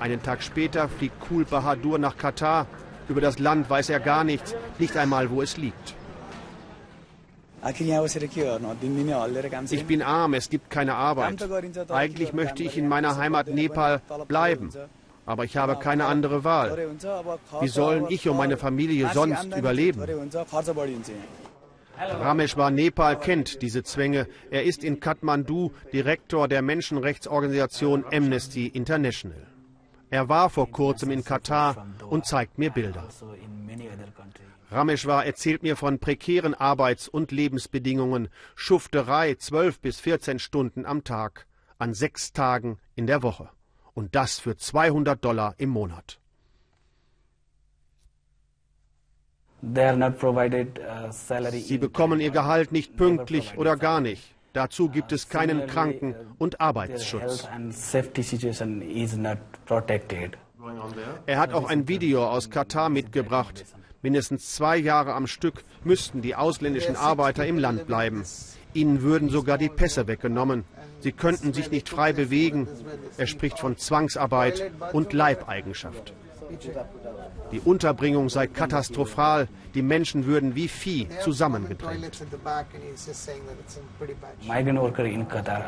Einen 0.00 0.22
Tag 0.22 0.42
später 0.42 0.90
fliegt 0.90 1.18
Kul 1.18 1.46
Bahadur 1.46 1.98
nach 1.98 2.18
Katar. 2.18 2.66
Über 3.08 3.22
das 3.22 3.38
Land 3.38 3.70
weiß 3.70 3.88
er 3.88 4.00
gar 4.00 4.22
nichts, 4.22 4.54
nicht 4.78 4.98
einmal, 4.98 5.30
wo 5.30 5.40
es 5.40 5.56
liegt. 5.56 5.94
Ich 9.70 9.84
bin 9.86 10.02
arm, 10.02 10.34
es 10.34 10.50
gibt 10.50 10.70
keine 10.70 10.94
Arbeit. 10.94 11.42
Eigentlich 11.90 12.32
möchte 12.32 12.62
ich 12.62 12.76
in 12.76 12.88
meiner 12.88 13.16
Heimat 13.16 13.48
Nepal 13.48 14.02
bleiben. 14.28 14.70
Aber 15.26 15.44
ich 15.44 15.56
habe 15.56 15.76
keine 15.76 16.04
andere 16.04 16.44
Wahl. 16.44 16.90
Wie 17.60 17.68
sollen 17.68 18.06
ich 18.10 18.28
und 18.28 18.36
meine 18.36 18.58
Familie 18.58 19.10
sonst 19.14 19.56
überleben? 19.56 20.02
Rameshwar 21.96 22.70
Nepal 22.70 23.18
kennt 23.18 23.62
diese 23.62 23.82
Zwänge. 23.84 24.26
Er 24.50 24.64
ist 24.64 24.84
in 24.84 25.00
Kathmandu 25.00 25.72
Direktor 25.92 26.48
der 26.48 26.60
Menschenrechtsorganisation 26.60 28.04
Amnesty 28.12 28.66
International. 28.66 29.46
Er 30.10 30.28
war 30.28 30.50
vor 30.50 30.70
kurzem 30.70 31.10
in 31.10 31.24
Katar 31.24 31.86
und 32.10 32.26
zeigt 32.26 32.58
mir 32.58 32.70
Bilder. 32.70 33.08
Rameshwar 34.70 35.24
erzählt 35.26 35.62
mir 35.62 35.76
von 35.76 35.98
prekären 35.98 36.54
Arbeits- 36.54 37.08
und 37.08 37.32
Lebensbedingungen, 37.32 38.28
Schufterei 38.54 39.34
12 39.34 39.80
bis 39.80 40.00
14 40.00 40.38
Stunden 40.38 40.86
am 40.86 41.04
Tag, 41.04 41.46
an 41.78 41.94
sechs 41.94 42.32
Tagen 42.32 42.78
in 42.94 43.06
der 43.06 43.22
Woche. 43.22 43.50
Und 43.92 44.14
das 44.14 44.40
für 44.40 44.56
200 44.56 45.24
Dollar 45.24 45.54
im 45.58 45.70
Monat. 45.70 46.18
Uh, 49.62 51.10
Sie 51.52 51.78
bekommen 51.78 52.20
ihr 52.20 52.30
Gehalt 52.30 52.72
nicht 52.72 52.96
pünktlich 52.96 53.56
oder 53.56 53.76
gar 53.76 54.00
nicht. 54.00 54.34
Dazu 54.52 54.88
gibt 54.88 55.10
es 55.12 55.28
keinen 55.28 55.66
Kranken- 55.66 56.14
und 56.38 56.60
Arbeitsschutz. 56.60 57.48
Er 61.26 61.38
hat 61.38 61.52
auch 61.52 61.68
ein 61.68 61.88
Video 61.88 62.26
aus 62.26 62.50
Katar 62.50 62.88
mitgebracht. 62.88 63.64
Mindestens 64.04 64.54
zwei 64.54 64.76
Jahre 64.76 65.14
am 65.14 65.26
Stück 65.26 65.64
müssten 65.82 66.20
die 66.20 66.34
ausländischen 66.34 66.94
Arbeiter 66.94 67.46
im 67.46 67.56
Land 67.56 67.86
bleiben. 67.86 68.22
Ihnen 68.74 69.00
würden 69.00 69.30
sogar 69.30 69.56
die 69.56 69.70
Pässe 69.70 70.06
weggenommen. 70.06 70.64
Sie 71.00 71.12
könnten 71.12 71.54
sich 71.54 71.70
nicht 71.70 71.88
frei 71.88 72.12
bewegen. 72.12 72.68
Er 73.16 73.26
spricht 73.26 73.58
von 73.58 73.78
Zwangsarbeit 73.78 74.70
und 74.92 75.14
Leibeigenschaft. 75.14 76.12
Die 77.50 77.60
Unterbringung 77.60 78.28
sei 78.28 78.46
katastrophal. 78.46 79.48
Die 79.72 79.80
Menschen 79.80 80.26
würden 80.26 80.54
wie 80.54 80.68
Vieh 80.68 81.08
zusammengedrängt. 81.22 82.20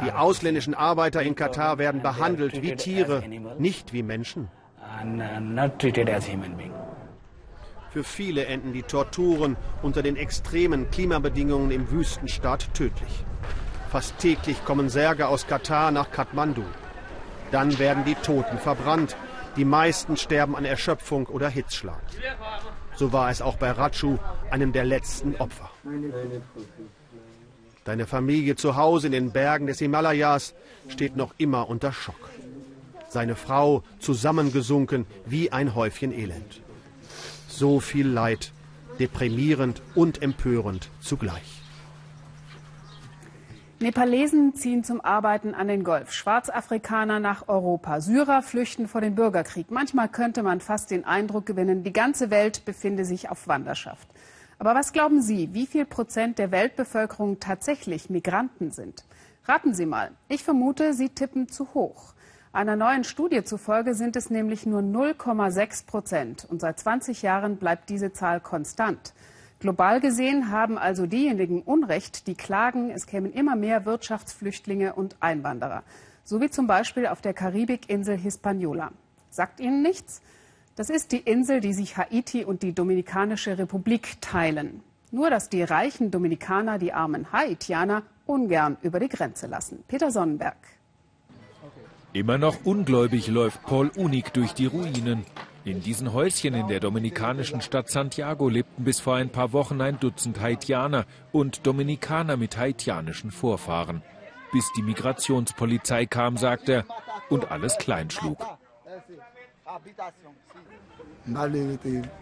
Die 0.04 0.12
ausländischen 0.12 0.74
Arbeiter 0.74 1.22
in 1.22 1.36
Katar 1.36 1.78
werden 1.78 2.02
behandelt 2.02 2.60
wie 2.60 2.76
Tiere, 2.76 3.22
nicht 3.58 3.94
wie 3.94 4.02
Menschen. 4.02 4.50
Für 7.96 8.04
viele 8.04 8.44
enden 8.44 8.74
die 8.74 8.82
Torturen 8.82 9.56
unter 9.80 10.02
den 10.02 10.16
extremen 10.16 10.90
Klimabedingungen 10.90 11.70
im 11.70 11.90
Wüstenstaat 11.90 12.74
tödlich. 12.74 13.24
Fast 13.90 14.18
täglich 14.18 14.62
kommen 14.66 14.90
Särge 14.90 15.28
aus 15.28 15.46
Katar 15.46 15.90
nach 15.92 16.10
Kathmandu. 16.10 16.62
Dann 17.52 17.78
werden 17.78 18.04
die 18.04 18.16
Toten 18.16 18.58
verbrannt. 18.58 19.16
Die 19.56 19.64
meisten 19.64 20.18
sterben 20.18 20.56
an 20.56 20.66
Erschöpfung 20.66 21.24
oder 21.24 21.48
Hitzschlag. 21.48 22.02
So 22.96 23.14
war 23.14 23.30
es 23.30 23.40
auch 23.40 23.56
bei 23.56 23.70
Rachu, 23.70 24.18
einem 24.50 24.74
der 24.74 24.84
letzten 24.84 25.34
Opfer. 25.36 25.70
Deine 27.86 28.06
Familie 28.06 28.56
zu 28.56 28.76
Hause 28.76 29.06
in 29.06 29.14
den 29.14 29.32
Bergen 29.32 29.68
des 29.68 29.78
Himalayas 29.78 30.54
steht 30.88 31.16
noch 31.16 31.32
immer 31.38 31.70
unter 31.70 31.94
Schock. 31.94 32.28
Seine 33.08 33.36
Frau 33.36 33.84
zusammengesunken 34.00 35.06
wie 35.24 35.50
ein 35.50 35.74
Häufchen 35.74 36.12
Elend. 36.12 36.60
So 37.58 37.80
viel 37.80 38.06
Leid, 38.06 38.52
deprimierend 38.98 39.80
und 39.94 40.20
empörend 40.20 40.90
zugleich. 41.00 41.62
Nepalesen 43.80 44.54
ziehen 44.54 44.84
zum 44.84 45.00
Arbeiten 45.00 45.54
an 45.54 45.66
den 45.66 45.82
Golf, 45.82 46.12
Schwarzafrikaner 46.12 47.18
nach 47.18 47.48
Europa, 47.48 48.02
Syrer 48.02 48.42
flüchten 48.42 48.88
vor 48.88 49.00
dem 49.00 49.14
Bürgerkrieg. 49.14 49.70
Manchmal 49.70 50.10
könnte 50.10 50.42
man 50.42 50.60
fast 50.60 50.90
den 50.90 51.06
Eindruck 51.06 51.46
gewinnen, 51.46 51.82
die 51.82 51.94
ganze 51.94 52.28
Welt 52.28 52.66
befinde 52.66 53.06
sich 53.06 53.30
auf 53.30 53.48
Wanderschaft. 53.48 54.06
Aber 54.58 54.74
was 54.74 54.92
glauben 54.92 55.22
Sie, 55.22 55.54
wie 55.54 55.66
viel 55.66 55.86
Prozent 55.86 56.38
der 56.38 56.50
Weltbevölkerung 56.50 57.40
tatsächlich 57.40 58.10
Migranten 58.10 58.70
sind? 58.70 59.06
Raten 59.46 59.72
Sie 59.72 59.86
mal. 59.86 60.10
Ich 60.28 60.44
vermute, 60.44 60.92
Sie 60.92 61.08
tippen 61.08 61.48
zu 61.48 61.72
hoch. 61.72 62.12
Einer 62.56 62.74
neuen 62.74 63.04
Studie 63.04 63.44
zufolge 63.44 63.92
sind 63.92 64.16
es 64.16 64.30
nämlich 64.30 64.64
nur 64.64 64.80
0,6 64.80 65.84
Prozent. 65.84 66.46
Und 66.48 66.62
seit 66.62 66.80
20 66.80 67.20
Jahren 67.20 67.58
bleibt 67.58 67.90
diese 67.90 68.14
Zahl 68.14 68.40
konstant. 68.40 69.12
Global 69.60 70.00
gesehen 70.00 70.50
haben 70.50 70.78
also 70.78 71.04
diejenigen 71.04 71.60
Unrecht, 71.60 72.26
die 72.26 72.34
klagen, 72.34 72.88
es 72.88 73.06
kämen 73.06 73.30
immer 73.30 73.56
mehr 73.56 73.84
Wirtschaftsflüchtlinge 73.84 74.94
und 74.94 75.16
Einwanderer. 75.20 75.82
So 76.24 76.40
wie 76.40 76.48
zum 76.48 76.66
Beispiel 76.66 77.06
auf 77.06 77.20
der 77.20 77.34
Karibikinsel 77.34 78.16
Hispaniola. 78.16 78.90
Sagt 79.28 79.60
Ihnen 79.60 79.82
nichts? 79.82 80.22
Das 80.76 80.88
ist 80.88 81.12
die 81.12 81.20
Insel, 81.20 81.60
die 81.60 81.74
sich 81.74 81.98
Haiti 81.98 82.42
und 82.42 82.62
die 82.62 82.72
Dominikanische 82.72 83.58
Republik 83.58 84.18
teilen. 84.22 84.82
Nur, 85.10 85.28
dass 85.28 85.50
die 85.50 85.62
reichen 85.62 86.10
Dominikaner 86.10 86.78
die 86.78 86.94
armen 86.94 87.30
Haitianer 87.32 88.02
ungern 88.24 88.78
über 88.80 88.98
die 88.98 89.10
Grenze 89.10 89.46
lassen. 89.46 89.84
Peter 89.88 90.10
Sonnenberg. 90.10 90.56
Immer 92.12 92.38
noch 92.38 92.64
ungläubig 92.64 93.28
läuft 93.28 93.62
Paul 93.62 93.90
Unig 93.96 94.32
durch 94.32 94.52
die 94.52 94.66
Ruinen. 94.66 95.24
In 95.64 95.82
diesen 95.82 96.12
Häuschen 96.12 96.54
in 96.54 96.68
der 96.68 96.80
dominikanischen 96.80 97.60
Stadt 97.60 97.90
Santiago 97.90 98.48
lebten 98.48 98.84
bis 98.84 99.00
vor 99.00 99.16
ein 99.16 99.30
paar 99.30 99.52
Wochen 99.52 99.80
ein 99.80 99.98
Dutzend 99.98 100.40
Haitianer 100.40 101.06
und 101.32 101.66
Dominikaner 101.66 102.36
mit 102.36 102.56
haitianischen 102.56 103.32
Vorfahren. 103.32 104.02
Bis 104.52 104.70
die 104.76 104.82
Migrationspolizei 104.82 106.06
kam, 106.06 106.36
sagt 106.36 106.68
er, 106.68 106.84
und 107.28 107.50
alles 107.50 107.76
klein 107.78 108.10
schlug. 108.10 108.38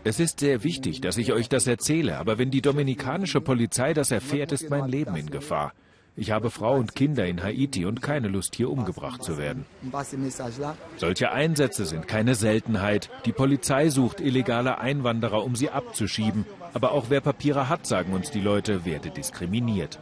Es 0.04 0.20
ist 0.20 0.40
sehr 0.40 0.64
wichtig, 0.64 1.02
dass 1.02 1.18
ich 1.18 1.32
euch 1.32 1.48
das 1.50 1.66
erzähle, 1.66 2.16
aber 2.16 2.38
wenn 2.38 2.50
die 2.50 2.62
dominikanische 2.62 3.42
Polizei 3.42 3.92
das 3.92 4.10
erfährt, 4.10 4.52
ist 4.52 4.70
mein 4.70 4.88
Leben 4.88 5.14
in 5.16 5.30
Gefahr. 5.30 5.74
Ich 6.16 6.30
habe 6.30 6.50
Frau 6.50 6.76
und 6.76 6.94
Kinder 6.94 7.26
in 7.26 7.42
Haiti 7.42 7.84
und 7.86 8.00
keine 8.00 8.28
Lust, 8.28 8.54
hier 8.54 8.70
umgebracht 8.70 9.24
zu 9.24 9.36
werden. 9.36 9.66
Solche 10.96 11.32
Einsätze 11.32 11.86
sind 11.86 12.06
keine 12.06 12.36
Seltenheit. 12.36 13.10
Die 13.24 13.32
Polizei 13.32 13.90
sucht 13.90 14.20
illegale 14.20 14.78
Einwanderer, 14.78 15.42
um 15.42 15.56
sie 15.56 15.70
abzuschieben. 15.70 16.46
Aber 16.72 16.92
auch 16.92 17.06
wer 17.08 17.20
Papiere 17.20 17.68
hat, 17.68 17.86
sagen 17.86 18.12
uns 18.12 18.30
die 18.30 18.40
Leute, 18.40 18.84
werde 18.84 19.10
diskriminiert. 19.10 19.98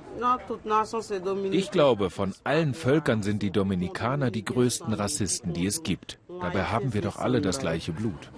Ich 1.51 1.71
glaube, 1.71 2.11
von 2.11 2.35
allen 2.45 2.75
Völkern 2.75 3.23
sind 3.23 3.43
die 3.43 3.51
Dominikaner 3.51 4.31
die 4.31 4.45
größten 4.45 4.93
Rassisten, 4.93 5.55
die 5.55 5.67
es 5.67 5.83
gibt. 5.83 6.19
Dabei 6.29 6.65
haben 6.65 6.93
wir 6.93 7.01
doch 7.01 7.17
alle 7.17 7.41
das 7.41 7.59
gleiche 7.59 7.93
Blut. 7.93 8.31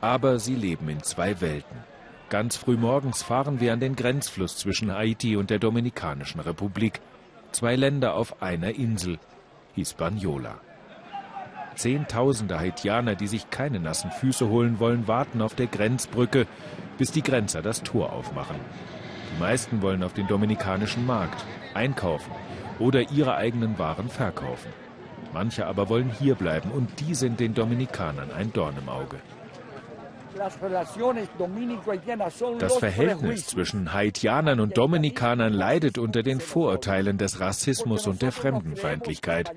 Aber 0.00 0.38
sie 0.38 0.54
leben 0.54 0.88
in 0.88 1.02
zwei 1.02 1.40
Welten. 1.40 1.93
Ganz 2.30 2.56
früh 2.56 2.76
morgens 2.76 3.22
fahren 3.22 3.60
wir 3.60 3.72
an 3.72 3.80
den 3.80 3.96
Grenzfluss 3.96 4.56
zwischen 4.56 4.92
Haiti 4.92 5.36
und 5.36 5.50
der 5.50 5.58
Dominikanischen 5.58 6.40
Republik. 6.40 7.00
Zwei 7.52 7.76
Länder 7.76 8.14
auf 8.14 8.42
einer 8.42 8.74
Insel, 8.74 9.18
Hispaniola. 9.74 10.60
Zehntausende 11.76 12.58
Haitianer, 12.58 13.14
die 13.14 13.26
sich 13.26 13.50
keine 13.50 13.78
nassen 13.78 14.10
Füße 14.10 14.48
holen 14.48 14.78
wollen, 14.80 15.06
warten 15.06 15.42
auf 15.42 15.54
der 15.54 15.66
Grenzbrücke, 15.66 16.46
bis 16.98 17.12
die 17.12 17.22
Grenzer 17.22 17.62
das 17.62 17.82
Tor 17.82 18.12
aufmachen. 18.12 18.56
Die 19.34 19.40
meisten 19.40 19.82
wollen 19.82 20.02
auf 20.02 20.14
den 20.14 20.26
dominikanischen 20.26 21.04
Markt 21.06 21.44
einkaufen 21.74 22.32
oder 22.78 23.10
ihre 23.10 23.36
eigenen 23.36 23.78
Waren 23.78 24.08
verkaufen. 24.08 24.72
Manche 25.32 25.66
aber 25.66 25.88
wollen 25.88 26.10
hierbleiben 26.10 26.70
und 26.70 27.00
die 27.00 27.14
sind 27.14 27.40
den 27.40 27.54
Dominikanern 27.54 28.30
ein 28.30 28.52
Dorn 28.52 28.76
im 28.80 28.88
Auge. 28.88 29.18
Das 32.58 32.76
Verhältnis 32.76 33.46
zwischen 33.46 33.92
Haitianern 33.92 34.60
und 34.60 34.76
Dominikanern 34.76 35.52
leidet 35.52 35.98
unter 35.98 36.22
den 36.22 36.40
Vorurteilen 36.40 37.18
des 37.18 37.40
Rassismus 37.40 38.06
und 38.06 38.22
der 38.22 38.32
Fremdenfeindlichkeit. 38.32 39.52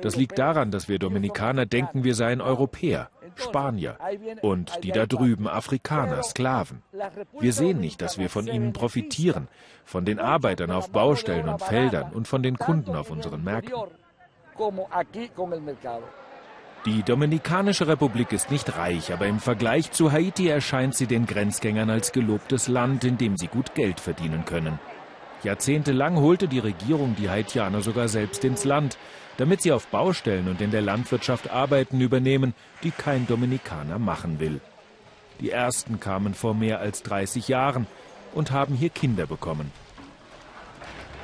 Das 0.00 0.16
liegt 0.16 0.38
daran, 0.38 0.70
dass 0.70 0.88
wir 0.88 0.98
Dominikaner 0.98 1.66
denken, 1.66 2.04
wir 2.04 2.14
seien 2.14 2.40
Europäer, 2.40 3.10
Spanier 3.36 3.98
und 4.42 4.82
die 4.82 4.92
da 4.92 5.06
drüben 5.06 5.46
Afrikaner, 5.46 6.22
Sklaven. 6.22 6.82
Wir 7.38 7.52
sehen 7.52 7.78
nicht, 7.80 8.02
dass 8.02 8.18
wir 8.18 8.30
von 8.30 8.46
ihnen 8.46 8.72
profitieren, 8.72 9.48
von 9.84 10.04
den 10.04 10.18
Arbeitern 10.18 10.70
auf 10.70 10.90
Baustellen 10.90 11.48
und 11.48 11.62
Feldern 11.62 12.12
und 12.12 12.26
von 12.26 12.42
den 12.42 12.58
Kunden 12.58 12.96
auf 12.96 13.10
unseren 13.10 13.44
Märkten. 13.44 13.74
Die 16.86 17.02
Dominikanische 17.02 17.88
Republik 17.88 18.30
ist 18.30 18.52
nicht 18.52 18.76
reich, 18.76 19.12
aber 19.12 19.26
im 19.26 19.40
Vergleich 19.40 19.90
zu 19.90 20.12
Haiti 20.12 20.46
erscheint 20.46 20.94
sie 20.94 21.08
den 21.08 21.26
Grenzgängern 21.26 21.90
als 21.90 22.12
gelobtes 22.12 22.68
Land, 22.68 23.02
in 23.02 23.18
dem 23.18 23.36
sie 23.36 23.48
gut 23.48 23.74
Geld 23.74 23.98
verdienen 23.98 24.44
können. 24.44 24.78
Jahrzehntelang 25.42 26.16
holte 26.16 26.46
die 26.46 26.60
Regierung 26.60 27.16
die 27.16 27.28
Haitianer 27.28 27.82
sogar 27.82 28.06
selbst 28.06 28.44
ins 28.44 28.64
Land, 28.64 28.98
damit 29.36 29.62
sie 29.62 29.72
auf 29.72 29.88
Baustellen 29.88 30.46
und 30.46 30.60
in 30.60 30.70
der 30.70 30.80
Landwirtschaft 30.80 31.50
Arbeiten 31.50 32.00
übernehmen, 32.00 32.54
die 32.84 32.92
kein 32.92 33.26
Dominikaner 33.26 33.98
machen 33.98 34.38
will. 34.38 34.60
Die 35.40 35.50
ersten 35.50 35.98
kamen 35.98 36.34
vor 36.34 36.54
mehr 36.54 36.78
als 36.78 37.02
30 37.02 37.48
Jahren 37.48 37.88
und 38.32 38.52
haben 38.52 38.76
hier 38.76 38.90
Kinder 38.90 39.26
bekommen. 39.26 39.72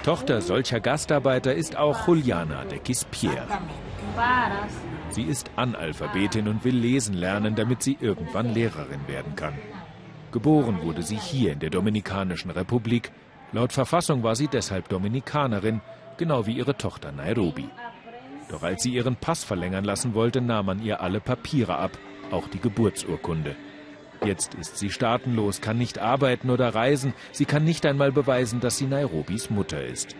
Tochter 0.03 0.41
solcher 0.41 0.81
Gastarbeiter 0.81 1.55
ist 1.55 1.77
auch 1.77 2.09
Juliana 2.09 2.65
de 2.65 2.81
Quispierre. 2.81 3.47
Sie 5.13 5.25
ist 5.25 5.51
Analphabetin 5.57 6.49
und 6.49 6.65
will 6.65 6.75
lesen 6.75 7.15
lernen, 7.15 7.55
damit 7.55 7.83
sie 7.83 7.99
irgendwann 8.01 8.55
Lehrerin 8.55 9.07
werden 9.07 9.37
kann. 9.37 9.53
Geboren 10.33 10.81
wurde 10.83 11.03
sie 11.03 11.19
hier 11.19 11.53
in 11.53 11.59
der 11.59 11.69
Dominikanischen 11.69 12.51
Republik. 12.51 13.13
Laut 13.53 13.73
Verfassung 13.73 14.23
war 14.23 14.35
sie 14.37 14.49
deshalb 14.49 14.89
Dominikanerin, 14.89 15.83
genau 16.17 16.47
wie 16.47 16.57
ihre 16.57 16.79
Tochter 16.79 17.13
Nairobi. 17.13 17.69
Doch 18.49 18.63
als 18.63 18.83
sie 18.83 18.95
ihren 18.95 19.17
Pass 19.17 19.45
verlängern 19.45 19.85
lassen 19.85 20.15
wollte, 20.15 20.41
nahm 20.41 20.67
man 20.67 20.83
ihr 20.83 21.03
alle 21.03 21.21
Papiere 21.21 21.77
ab, 21.77 21.99
auch 22.31 22.49
die 22.49 22.61
Geburtsurkunde. 22.61 23.55
Jetzt 24.25 24.55
ist 24.55 24.79
sie 24.79 24.89
staatenlos, 24.89 25.61
kann 25.61 25.77
nicht 25.77 25.99
arbeiten 25.99 26.49
oder 26.49 26.75
reisen. 26.75 27.13
Sie 27.33 27.45
kann 27.45 27.65
nicht 27.65 27.85
einmal 27.85 28.13
beweisen, 28.13 28.61
dass 28.61 28.79
sie 28.79 28.87
Nairobis 28.87 29.51
Mutter 29.51 29.85
ist. 29.85 30.17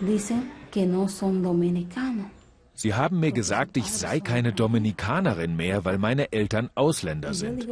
Dicen 0.00 0.50
que 0.70 0.86
no 0.86 1.06
son 1.06 1.42
dominicanos. 1.42 2.43
Sie 2.76 2.94
haben 2.94 3.20
mir 3.20 3.32
gesagt, 3.32 3.76
ich 3.76 3.90
sei 3.92 4.18
keine 4.20 4.52
Dominikanerin 4.52 5.54
mehr, 5.54 5.84
weil 5.84 5.98
meine 5.98 6.32
Eltern 6.32 6.70
Ausländer 6.74 7.32
sind. 7.32 7.68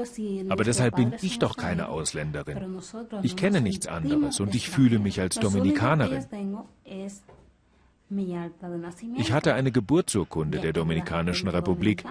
Aber 0.48 0.62
deshalb 0.64 0.96
bin 0.96 1.14
ich 1.22 1.40
doch 1.40 1.56
keine 1.56 1.88
Ausländerin. 1.88 2.78
Ich 3.22 3.36
kenne 3.36 3.60
nichts 3.60 3.88
anderes 3.88 4.38
und 4.38 4.54
ich 4.54 4.70
fühle 4.70 5.00
mich 5.00 5.20
als 5.20 5.36
Dominikanerin. 5.36 6.24
Ich 9.16 9.32
hatte 9.32 9.54
eine 9.54 9.72
Geburtsurkunde 9.72 10.60
der 10.60 10.72
Dominikanischen 10.72 11.48
Republik. 11.48 12.04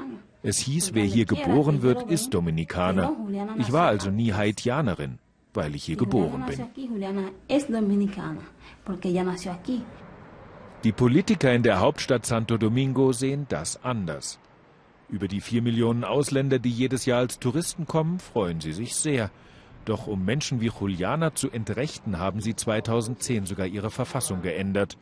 Es 0.44 0.58
hieß, 0.58 0.94
wer 0.94 1.06
hier 1.06 1.26
geboren 1.26 1.84
wird, 1.84 2.10
ist 2.10 2.34
Dominikaner. 2.34 3.16
Ich 3.58 3.72
war 3.72 3.88
also 3.88 4.10
nie 4.10 4.34
Haitianerin, 4.34 5.20
weil 5.54 5.76
ich 5.76 5.86
hier 5.86 5.98
geboren 5.98 6.44
bin. 6.46 6.66
Die 10.84 10.92
Politiker 10.92 11.54
in 11.54 11.62
der 11.62 11.80
Hauptstadt 11.80 12.26
Santo 12.26 12.58
Domingo 12.58 13.12
sehen 13.12 13.46
das 13.50 13.84
anders. 13.84 14.40
Über 15.10 15.28
die 15.28 15.40
vier 15.40 15.62
Millionen 15.62 16.04
Ausländer, 16.04 16.58
die 16.58 16.72
jedes 16.72 17.06
Jahr 17.06 17.20
als 17.20 17.38
Touristen 17.38 17.86
kommen, 17.86 18.20
freuen 18.20 18.62
sie 18.62 18.74
sich 18.74 18.96
sehr. 18.96 19.30
Doch 19.86 20.08
um 20.08 20.26
Menschen 20.26 20.60
wie 20.60 20.72
Juliana 20.80 21.36
zu 21.36 21.52
entrechten, 21.52 22.18
haben 22.18 22.42
sie 22.42 22.56
2010 22.56 23.46
sogar 23.46 23.68
ihre 23.68 23.92
Verfassung 23.92 24.42
geändert. 24.42 24.98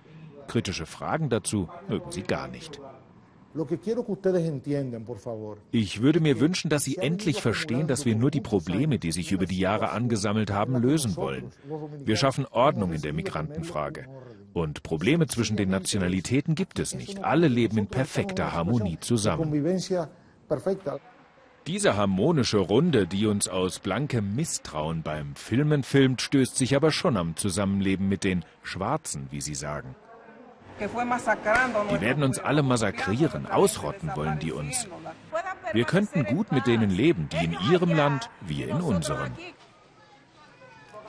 Kritische 0.50 0.86
Fragen 0.86 1.30
dazu 1.30 1.70
mögen 1.88 2.12
sie 2.12 2.24
gar 2.24 2.50
nicht. 2.50 2.82
Ich 5.72 6.02
würde 6.02 6.20
mir 6.20 6.40
wünschen, 6.40 6.70
dass 6.70 6.84
Sie 6.84 6.98
endlich 6.98 7.42
verstehen, 7.42 7.88
dass 7.88 8.06
wir 8.06 8.16
nur 8.16 8.32
die 8.32 8.42
Probleme, 8.42 9.00
die 9.00 9.12
sich 9.12 9.32
über 9.32 9.46
die 9.46 9.60
Jahre 9.60 9.90
angesammelt 9.90 10.52
haben, 10.52 10.76
lösen 10.76 11.16
wollen. 11.16 11.52
Wir 12.04 12.16
schaffen 12.16 12.46
Ordnung 12.46 12.94
in 12.94 13.02
der 13.02 13.14
Migrantenfrage. 13.14 14.06
Und 14.54 14.84
Probleme 14.84 15.28
zwischen 15.28 15.58
den 15.58 15.70
Nationalitäten 15.70 16.56
gibt 16.56 16.80
es 16.80 16.94
nicht. 16.94 17.24
Alle 17.24 17.48
leben 17.48 17.78
in 17.78 17.88
perfekter 17.88 18.54
Harmonie 18.54 18.98
zusammen. 19.00 19.52
Diese 21.68 21.96
harmonische 21.96 22.58
Runde, 22.58 23.06
die 23.06 23.28
uns 23.28 23.48
aus 23.48 23.80
blankem 23.80 24.36
Misstrauen 24.36 25.04
beim 25.04 25.36
Filmen 25.36 25.84
filmt, 25.84 26.22
stößt 26.22 26.56
sich 26.56 26.76
aber 26.76 26.92
schon 26.92 27.16
am 27.18 27.36
Zusammenleben 27.36 28.10
mit 28.10 28.24
den 28.24 28.44
Schwarzen, 28.64 29.28
wie 29.30 29.42
sie 29.42 29.56
sagen. 29.56 29.96
Die 30.80 32.02
werden 32.02 32.24
uns 32.24 32.40
alle 32.40 32.64
massakrieren, 32.64 33.48
ausrotten 33.48 34.12
wollen 34.16 34.40
die 34.40 34.52
uns. 34.52 34.88
Wir 35.74 35.86
könnten 35.86 36.24
gut 36.26 36.52
mit 36.52 36.68
denen 36.68 36.90
leben, 36.90 37.30
die 37.30 37.46
in 37.46 37.58
ihrem 37.72 37.96
Land, 37.96 38.30
wir 38.42 38.70
in 38.70 38.82
unserem. 38.82 39.32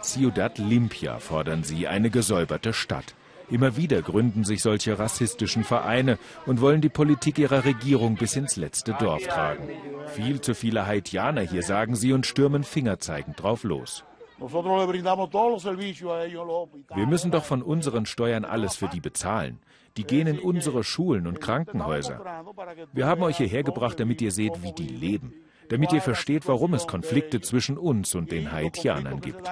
Ciudad 0.03 0.59
Limpia 0.59 1.19
fordern 1.19 1.63
sie, 1.63 1.87
eine 1.87 2.11
gesäuberte 2.11 2.73
Stadt. 2.73 3.15
Immer 3.51 3.77
wieder 3.77 4.01
gründen 4.01 4.45
sich 4.45 4.63
solche 4.63 4.99
rassistischen 4.99 5.65
Vereine 5.65 6.19
und 6.47 6.61
wollen 6.61 6.81
die 6.81 6.89
Politik 6.89 7.39
ihrer 7.39 7.65
Regierung 7.65 8.15
bis 8.15 8.37
ins 8.37 8.57
letzte 8.57 8.95
Dorf 8.95 9.27
tragen. 9.27 9.69
Viel 10.15 10.41
zu 10.41 10.55
viele 10.55 10.87
Haitianer 10.87 11.43
hier, 11.43 11.63
sagen 11.63 11.97
sie, 11.97 12.13
und 12.13 12.27
stürmen 12.27 12.65
fingerzeigend 12.65 13.43
drauf 13.43 13.65
los. 13.65 14.05
Wir 16.95 17.07
müssen 17.07 17.31
doch 17.31 17.45
von 17.45 17.63
unseren 17.63 18.07
Steuern 18.07 18.45
alles 18.45 18.77
für 18.77 18.89
die 18.89 19.01
bezahlen. 19.01 19.59
Die 19.97 20.05
gehen 20.05 20.27
in 20.27 20.39
unsere 20.39 20.85
Schulen 20.85 21.27
und 21.27 21.41
Krankenhäuser. 21.41 22.45
Wir 22.93 23.07
haben 23.07 23.23
euch 23.23 23.37
hierher 23.37 23.63
gebracht, 23.63 24.01
damit 24.01 24.23
ihr 24.23 24.33
seht, 24.33 24.63
wie 24.63 24.73
die 24.73 24.89
leben 24.89 25.35
damit 25.71 25.93
ihr 25.93 26.03
versteht, 26.03 26.49
warum 26.49 26.75
es 26.75 26.87
Konflikte 26.87 27.41
zwischen 27.41 27.79
uns 27.79 28.15
und 28.17 28.33
den 28.33 28.51
Haitianern 28.51 29.21
gibt. 29.21 29.49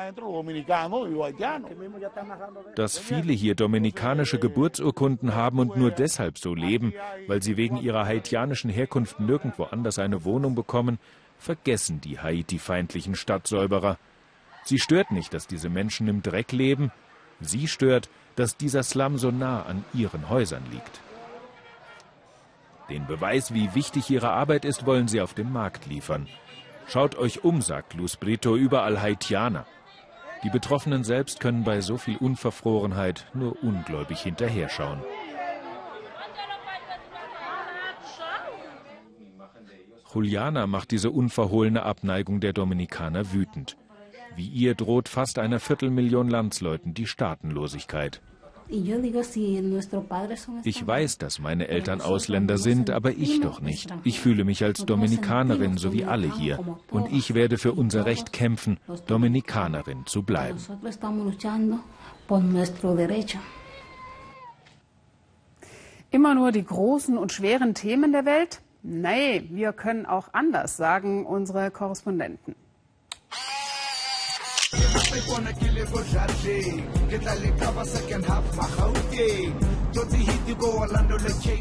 Dass 2.74 2.98
viele 2.98 3.32
hier 3.32 3.54
dominikanische 3.54 4.38
Geburtsurkunden 4.38 5.34
haben 5.34 5.60
und 5.60 5.76
nur 5.76 5.92
deshalb 5.92 6.38
so 6.38 6.54
leben, 6.54 6.92
weil 7.28 7.40
sie 7.42 7.56
wegen 7.56 7.76
ihrer 7.76 8.04
haitianischen 8.04 8.68
Herkunft 8.68 9.20
nirgendwo 9.20 9.64
anders 9.64 9.98
eine 10.00 10.24
Wohnung 10.24 10.56
bekommen, 10.56 10.98
vergessen 11.38 12.00
die 12.00 12.18
Haiti-feindlichen 12.18 13.14
Stadtsäuberer. 13.14 13.96
Sie 14.68 14.78
stört 14.78 15.12
nicht, 15.12 15.32
dass 15.32 15.46
diese 15.46 15.70
Menschen 15.70 16.08
im 16.08 16.20
Dreck 16.22 16.52
leben. 16.52 16.92
Sie 17.40 17.68
stört, 17.68 18.10
dass 18.36 18.58
dieser 18.58 18.82
Slum 18.82 19.16
so 19.16 19.30
nah 19.30 19.62
an 19.62 19.82
ihren 19.94 20.28
Häusern 20.28 20.62
liegt. 20.70 21.00
Den 22.90 23.06
Beweis, 23.06 23.54
wie 23.54 23.74
wichtig 23.74 24.10
ihre 24.10 24.28
Arbeit 24.28 24.66
ist, 24.66 24.84
wollen 24.84 25.08
sie 25.08 25.22
auf 25.22 25.32
dem 25.32 25.54
Markt 25.54 25.86
liefern. 25.86 26.28
Schaut 26.86 27.16
euch 27.16 27.44
um, 27.44 27.62
sagt 27.62 27.94
Luz 27.94 28.16
Brito, 28.16 28.56
überall 28.56 29.00
Haitianer. 29.00 29.64
Die 30.44 30.50
Betroffenen 30.50 31.02
selbst 31.02 31.40
können 31.40 31.64
bei 31.64 31.80
so 31.80 31.96
viel 31.96 32.18
Unverfrorenheit 32.18 33.26
nur 33.32 33.62
ungläubig 33.62 34.20
hinterherschauen. 34.20 35.02
Juliana 40.12 40.66
macht 40.66 40.90
diese 40.90 41.10
unverhohlene 41.10 41.84
Abneigung 41.84 42.40
der 42.40 42.52
Dominikaner 42.52 43.32
wütend. 43.32 43.78
Wie 44.38 44.46
ihr 44.46 44.76
droht 44.76 45.08
fast 45.08 45.40
einer 45.40 45.58
Viertelmillion 45.58 46.28
Landsleuten 46.28 46.94
die 46.94 47.08
Staatenlosigkeit. 47.08 48.22
Ich 50.62 50.86
weiß, 50.86 51.18
dass 51.18 51.40
meine 51.40 51.66
Eltern 51.66 52.00
Ausländer 52.00 52.56
sind, 52.56 52.88
aber 52.90 53.10
ich 53.10 53.40
doch 53.40 53.60
nicht. 53.60 53.92
Ich 54.04 54.20
fühle 54.20 54.44
mich 54.44 54.62
als 54.62 54.86
Dominikanerin, 54.86 55.76
so 55.76 55.92
wie 55.92 56.04
alle 56.04 56.32
hier. 56.32 56.60
Und 56.92 57.12
ich 57.12 57.34
werde 57.34 57.58
für 57.58 57.72
unser 57.72 58.06
Recht 58.06 58.32
kämpfen, 58.32 58.78
Dominikanerin 59.08 60.06
zu 60.06 60.22
bleiben. 60.22 60.60
Immer 66.12 66.34
nur 66.36 66.52
die 66.52 66.64
großen 66.64 67.18
und 67.18 67.32
schweren 67.32 67.74
Themen 67.74 68.12
der 68.12 68.24
Welt? 68.24 68.60
Nee, 68.84 69.48
wir 69.50 69.72
können 69.72 70.06
auch 70.06 70.28
anders, 70.32 70.76
sagen 70.76 71.26
unsere 71.26 71.72
Korrespondenten. 71.72 72.54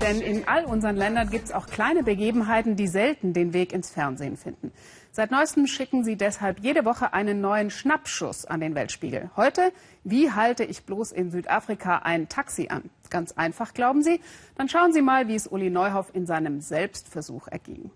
Denn 0.01 0.21
in 0.21 0.47
all 0.47 0.65
unseren 0.65 0.95
Ländern 0.95 1.29
gibt 1.29 1.45
es 1.45 1.51
auch 1.51 1.65
kleine 1.67 2.03
Begebenheiten, 2.03 2.75
die 2.75 2.87
selten 2.87 3.33
den 3.33 3.53
Weg 3.53 3.73
ins 3.73 3.89
Fernsehen 3.89 4.37
finden. 4.37 4.71
Seit 5.11 5.31
neuestem 5.31 5.65
schicken 5.65 6.03
sie 6.03 6.15
deshalb 6.15 6.59
jede 6.59 6.85
Woche 6.85 7.13
einen 7.13 7.41
neuen 7.41 7.71
Schnappschuss 7.71 8.45
an 8.45 8.59
den 8.59 8.75
Weltspiegel. 8.75 9.31
Heute, 9.35 9.71
wie 10.03 10.31
halte 10.31 10.63
ich 10.63 10.83
bloß 10.83 11.11
in 11.11 11.31
Südafrika 11.31 11.97
ein 12.03 12.29
Taxi 12.29 12.67
an? 12.69 12.91
Ganz 13.09 13.31
einfach, 13.31 13.73
glauben 13.73 14.03
Sie? 14.03 14.19
Dann 14.55 14.69
schauen 14.69 14.93
Sie 14.93 15.01
mal, 15.01 15.27
wie 15.27 15.35
es 15.35 15.47
Uli 15.47 15.71
Neuhoff 15.71 16.13
in 16.13 16.27
seinem 16.27 16.61
Selbstversuch 16.61 17.47
erging. 17.47 17.89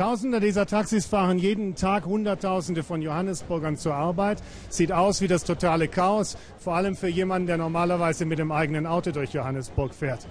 Tausende 0.00 0.40
dieser 0.40 0.64
Taxis 0.64 1.04
fahren 1.04 1.38
jeden 1.38 1.74
Tag 1.74 2.06
Hunderttausende 2.06 2.82
von 2.82 3.02
Johannesburgern 3.02 3.76
zur 3.76 3.94
Arbeit. 3.94 4.42
Sieht 4.70 4.92
aus 4.92 5.20
wie 5.20 5.28
das 5.28 5.44
totale 5.44 5.88
Chaos, 5.88 6.38
vor 6.58 6.74
allem 6.74 6.96
für 6.96 7.08
jemanden, 7.08 7.48
der 7.48 7.58
normalerweise 7.58 8.24
mit 8.24 8.38
dem 8.38 8.50
eigenen 8.50 8.86
Auto 8.86 9.10
durch 9.10 9.34
Johannesburg 9.34 9.92
fährt. 9.92 10.26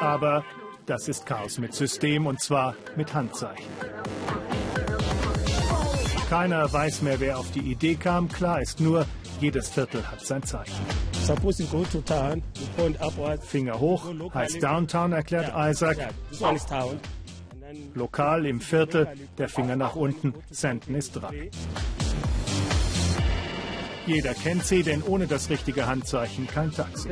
Aber 0.00 0.42
das 0.86 1.06
ist 1.06 1.26
Chaos 1.26 1.58
mit 1.58 1.74
System 1.74 2.26
und 2.26 2.40
zwar 2.40 2.74
mit 2.96 3.12
Handzeichen. 3.12 3.66
Keiner 6.30 6.72
weiß 6.72 7.02
mehr, 7.02 7.20
wer 7.20 7.38
auf 7.40 7.50
die 7.50 7.72
Idee 7.72 7.96
kam. 7.96 8.26
Klar 8.30 8.62
ist 8.62 8.80
nur, 8.80 9.04
jedes 9.38 9.68
Viertel 9.68 10.02
hat 10.10 10.24
sein 10.24 10.42
Zeichen. 10.44 10.72
Finger 13.42 13.78
hoch 13.78 14.06
heißt 14.32 14.62
Downtown, 14.62 15.12
erklärt 15.12 15.52
Isaac. 15.54 16.08
Lokal 17.94 18.46
im 18.46 18.60
Viertel, 18.60 19.08
der 19.38 19.48
Finger 19.48 19.76
nach 19.76 19.96
unten, 19.96 20.34
Senden 20.50 20.94
ist 20.94 21.12
dran. 21.12 21.34
Jeder 24.06 24.34
kennt 24.34 24.64
sie, 24.66 24.82
denn 24.82 25.02
ohne 25.02 25.26
das 25.26 25.48
richtige 25.48 25.86
Handzeichen 25.86 26.46
kein 26.46 26.72
Taxi. 26.72 27.08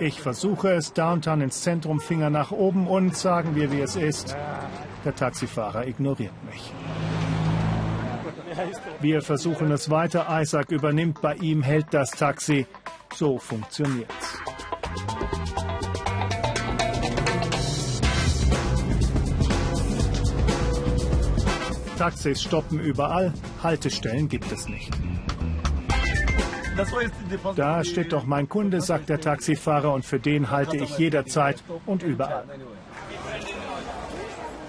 Ich 0.00 0.20
versuche 0.20 0.72
es, 0.72 0.92
Downtown 0.92 1.40
ins 1.40 1.62
Zentrum, 1.62 2.00
Finger 2.00 2.30
nach 2.30 2.50
oben 2.50 2.88
und 2.88 3.16
sagen 3.16 3.54
wir, 3.54 3.70
wie 3.70 3.80
es 3.80 3.94
ist. 3.94 4.36
Der 5.04 5.14
Taxifahrer 5.14 5.86
ignoriert 5.86 6.34
mich. 6.50 6.72
Wir 9.00 9.22
versuchen 9.22 9.70
es 9.70 9.90
weiter. 9.90 10.26
Isaac 10.30 10.70
übernimmt 10.70 11.20
bei 11.20 11.34
ihm, 11.34 11.62
hält 11.62 11.86
das 11.92 12.10
Taxi. 12.10 12.66
So 13.14 13.38
funktioniert's. 13.38 14.38
Taxis 21.96 22.42
stoppen 22.42 22.80
überall, 22.80 23.32
Haltestellen 23.62 24.28
gibt 24.28 24.50
es 24.50 24.68
nicht. 24.68 24.92
Da 27.56 27.84
steht 27.84 28.12
doch 28.12 28.24
mein 28.24 28.48
Kunde, 28.48 28.80
sagt 28.80 29.08
der 29.08 29.20
Taxifahrer, 29.20 29.92
und 29.92 30.04
für 30.04 30.18
den 30.18 30.50
halte 30.50 30.76
ich 30.76 30.98
jederzeit 30.98 31.62
und 31.86 32.02
überall. 32.02 32.44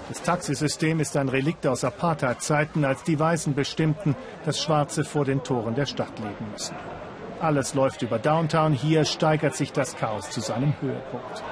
Das 0.08 0.22
Taxisystem 0.22 1.00
ist 1.00 1.16
ein 1.16 1.28
Relikt 1.28 1.66
aus 1.66 1.82
Apartheid-Zeiten, 1.82 2.84
als 2.84 3.02
die 3.02 3.18
Weißen 3.18 3.54
bestimmten, 3.54 4.14
dass 4.44 4.62
Schwarze 4.62 5.02
vor 5.04 5.24
den 5.24 5.42
Toren 5.42 5.74
der 5.74 5.86
Stadt 5.86 6.16
leben 6.20 6.52
müssen. 6.52 6.76
Alles 7.40 7.74
läuft 7.74 8.02
über 8.02 8.20
Downtown. 8.20 8.72
Hier 8.72 9.04
steigert 9.04 9.56
sich 9.56 9.72
das 9.72 9.96
Chaos 9.96 10.30
zu 10.30 10.40
seinem 10.40 10.74
Höhepunkt. 10.80 11.42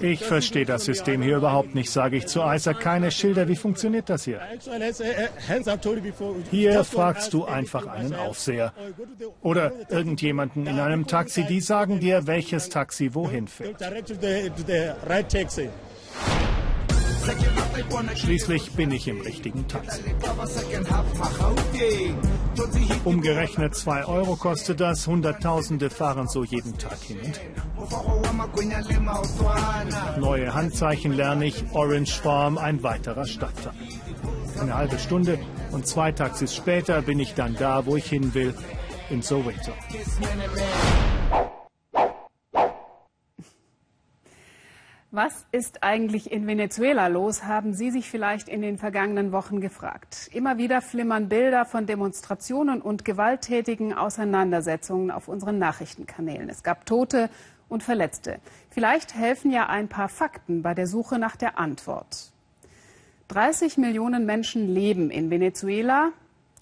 Ich 0.00 0.24
verstehe 0.24 0.64
das 0.64 0.84
System 0.84 1.22
hier 1.22 1.36
überhaupt 1.36 1.74
nicht, 1.74 1.90
sage 1.90 2.16
ich 2.16 2.26
zu 2.26 2.40
Isaac. 2.40 2.80
Keine 2.80 3.10
Schilder, 3.10 3.48
wie 3.48 3.56
funktioniert 3.56 4.08
das 4.08 4.24
hier? 4.24 4.40
Hier 6.50 6.84
fragst 6.84 7.32
du 7.32 7.44
einfach 7.44 7.86
einen 7.86 8.14
Aufseher 8.14 8.72
oder 9.42 9.72
irgendjemanden 9.88 10.66
in 10.66 10.78
einem 10.78 11.06
Taxi, 11.06 11.44
die 11.44 11.60
sagen 11.60 12.00
dir, 12.00 12.26
welches 12.26 12.68
Taxi 12.68 13.14
wohin 13.14 13.46
fährt. 13.46 13.76
Schließlich 18.14 18.72
bin 18.72 18.90
ich 18.90 19.08
im 19.08 19.20
richtigen 19.20 19.66
Taxi. 19.68 20.00
Umgerechnet 23.04 23.74
2 23.74 24.04
Euro 24.04 24.36
kostet 24.36 24.80
das. 24.80 25.06
Hunderttausende 25.06 25.90
fahren 25.90 26.28
so 26.28 26.44
jeden 26.44 26.76
Tag 26.78 26.98
hin 27.00 27.18
und 27.20 27.38
her. 27.38 27.50
Neue 30.18 30.54
Handzeichen 30.54 31.12
lerne 31.12 31.46
ich. 31.46 31.64
Orange 31.72 32.20
Farm, 32.20 32.58
ein 32.58 32.82
weiterer 32.82 33.26
Stadtteil. 33.26 33.72
Eine 34.60 34.74
halbe 34.74 34.98
Stunde 34.98 35.38
und 35.72 35.86
zwei 35.86 36.12
Taxis 36.12 36.54
später 36.54 37.00
bin 37.02 37.18
ich 37.18 37.34
dann 37.34 37.56
da, 37.56 37.86
wo 37.86 37.96
ich 37.96 38.06
hin 38.06 38.34
will, 38.34 38.54
in 39.08 39.22
Soweto. 39.22 39.72
Was 45.12 45.44
ist 45.50 45.82
eigentlich 45.82 46.30
in 46.30 46.46
Venezuela 46.46 47.08
los, 47.08 47.42
haben 47.42 47.74
Sie 47.74 47.90
sich 47.90 48.08
vielleicht 48.08 48.48
in 48.48 48.62
den 48.62 48.78
vergangenen 48.78 49.32
Wochen 49.32 49.60
gefragt. 49.60 50.30
Immer 50.32 50.56
wieder 50.56 50.80
flimmern 50.80 51.28
Bilder 51.28 51.64
von 51.64 51.84
Demonstrationen 51.84 52.80
und 52.80 53.04
gewalttätigen 53.04 53.92
Auseinandersetzungen 53.92 55.10
auf 55.10 55.26
unseren 55.26 55.58
Nachrichtenkanälen. 55.58 56.48
Es 56.48 56.62
gab 56.62 56.86
Tote 56.86 57.28
und 57.68 57.82
Verletzte. 57.82 58.38
Vielleicht 58.68 59.16
helfen 59.16 59.50
ja 59.50 59.66
ein 59.66 59.88
paar 59.88 60.08
Fakten 60.08 60.62
bei 60.62 60.74
der 60.74 60.86
Suche 60.86 61.18
nach 61.18 61.34
der 61.34 61.58
Antwort. 61.58 62.30
30 63.26 63.78
Millionen 63.78 64.26
Menschen 64.26 64.72
leben 64.72 65.10
in 65.10 65.28
Venezuela 65.28 66.12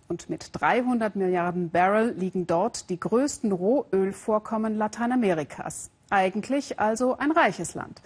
und 0.08 0.30
mit 0.30 0.52
300 0.52 1.16
Milliarden 1.16 1.68
Barrel 1.68 2.14
liegen 2.16 2.46
dort 2.46 2.88
die 2.88 2.98
größten 2.98 3.52
Rohölvorkommen 3.52 4.74
Lateinamerikas. 4.74 5.90
Eigentlich 6.08 6.80
also 6.80 7.18
ein 7.18 7.30
reiches 7.30 7.74
Land. 7.74 8.00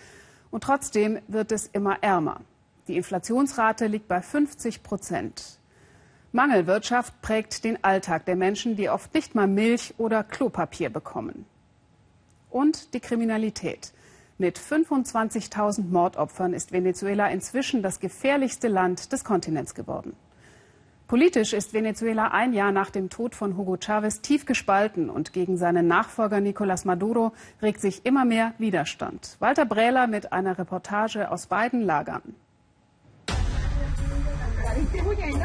Und 0.52 0.62
trotzdem 0.62 1.18
wird 1.26 1.50
es 1.50 1.66
immer 1.66 2.02
ärmer. 2.02 2.42
Die 2.86 2.96
Inflationsrate 2.96 3.86
liegt 3.86 4.06
bei 4.06 4.20
50 4.20 4.82
Prozent. 4.82 5.58
Mangelwirtschaft 6.30 7.20
prägt 7.22 7.64
den 7.64 7.82
Alltag 7.82 8.26
der 8.26 8.36
Menschen, 8.36 8.76
die 8.76 8.90
oft 8.90 9.12
nicht 9.14 9.34
mal 9.34 9.46
Milch 9.48 9.94
oder 9.98 10.22
Klopapier 10.22 10.90
bekommen. 10.90 11.46
Und 12.50 12.92
die 12.92 13.00
Kriminalität. 13.00 13.92
Mit 14.36 14.58
25.000 14.58 15.88
Mordopfern 15.88 16.52
ist 16.52 16.72
Venezuela 16.72 17.28
inzwischen 17.28 17.82
das 17.82 17.98
gefährlichste 17.98 18.68
Land 18.68 19.12
des 19.12 19.24
Kontinents 19.24 19.74
geworden. 19.74 20.14
Politisch 21.12 21.52
ist 21.52 21.74
Venezuela 21.74 22.28
ein 22.28 22.54
Jahr 22.54 22.72
nach 22.72 22.88
dem 22.88 23.10
Tod 23.10 23.34
von 23.34 23.58
Hugo 23.58 23.76
Chavez 23.76 24.22
tief 24.22 24.46
gespalten 24.46 25.10
und 25.10 25.34
gegen 25.34 25.58
seinen 25.58 25.86
Nachfolger 25.86 26.38
Nicolás 26.38 26.86
Maduro 26.86 27.32
regt 27.60 27.82
sich 27.82 28.06
immer 28.06 28.24
mehr 28.24 28.54
Widerstand. 28.56 29.36
Walter 29.38 29.66
Brähler 29.66 30.06
mit 30.06 30.32
einer 30.32 30.56
Reportage 30.56 31.30
aus 31.30 31.48
beiden 31.48 31.82
Lagern. 31.82 32.34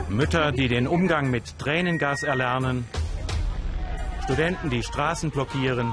Mütter, 0.08 0.54
die 0.54 0.70
den 0.70 0.88
Umgang 0.88 1.30
mit 1.30 1.60
Tränengas 1.60 2.24
erlernen, 2.24 2.86
Studenten, 4.24 4.70
die 4.70 4.84
Straßen 4.84 5.32
blockieren, 5.32 5.92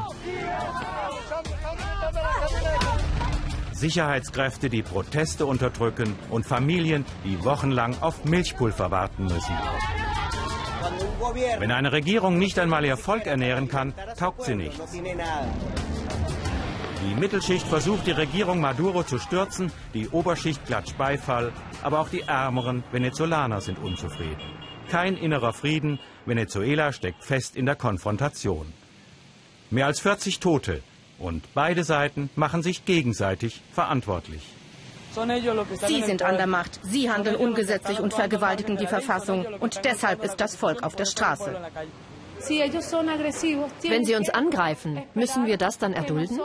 Sicherheitskräfte, 3.84 4.70
die 4.70 4.82
Proteste 4.82 5.44
unterdrücken 5.44 6.16
und 6.30 6.46
Familien, 6.46 7.04
die 7.22 7.44
wochenlang 7.44 7.94
auf 8.00 8.24
Milchpulver 8.24 8.90
warten 8.90 9.24
müssen. 9.24 9.54
Wenn 11.58 11.70
eine 11.70 11.92
Regierung 11.92 12.38
nicht 12.38 12.58
einmal 12.58 12.86
ihr 12.86 12.96
Volk 12.96 13.26
ernähren 13.26 13.68
kann, 13.68 13.92
taugt 14.18 14.44
sie 14.44 14.54
nichts. 14.54 14.80
Die 17.02 17.14
Mittelschicht 17.14 17.66
versucht, 17.66 18.06
die 18.06 18.12
Regierung 18.12 18.58
Maduro 18.58 19.02
zu 19.02 19.18
stürzen, 19.18 19.70
die 19.92 20.08
Oberschicht 20.08 20.64
klatscht 20.64 20.96
Beifall, 20.96 21.52
aber 21.82 22.00
auch 22.00 22.08
die 22.08 22.22
ärmeren 22.22 22.84
Venezolaner 22.90 23.60
sind 23.60 23.78
unzufrieden. 23.78 24.40
Kein 24.88 25.14
innerer 25.14 25.52
Frieden, 25.52 25.98
Venezuela 26.24 26.90
steckt 26.94 27.22
fest 27.22 27.54
in 27.54 27.66
der 27.66 27.76
Konfrontation. 27.76 28.72
Mehr 29.68 29.84
als 29.84 30.00
40 30.00 30.40
Tote, 30.40 30.82
und 31.24 31.42
beide 31.54 31.84
Seiten 31.84 32.28
machen 32.36 32.62
sich 32.62 32.84
gegenseitig 32.84 33.62
verantwortlich. 33.72 34.42
Sie 35.86 36.02
sind 36.02 36.22
an 36.22 36.36
der 36.36 36.46
Macht. 36.46 36.80
Sie 36.82 37.10
handeln 37.10 37.36
ungesetzlich 37.36 38.00
und 38.00 38.12
vergewaltigen 38.12 38.76
die 38.76 38.86
Verfassung. 38.86 39.46
Und 39.60 39.84
deshalb 39.84 40.22
ist 40.24 40.36
das 40.36 40.56
Volk 40.56 40.82
auf 40.82 40.96
der 40.96 41.06
Straße. 41.06 41.56
Wenn 42.48 44.04
sie 44.04 44.14
uns 44.14 44.30
angreifen, 44.30 45.02
müssen 45.14 45.46
wir 45.46 45.56
das 45.56 45.78
dann 45.78 45.92
erdulden? 45.92 46.40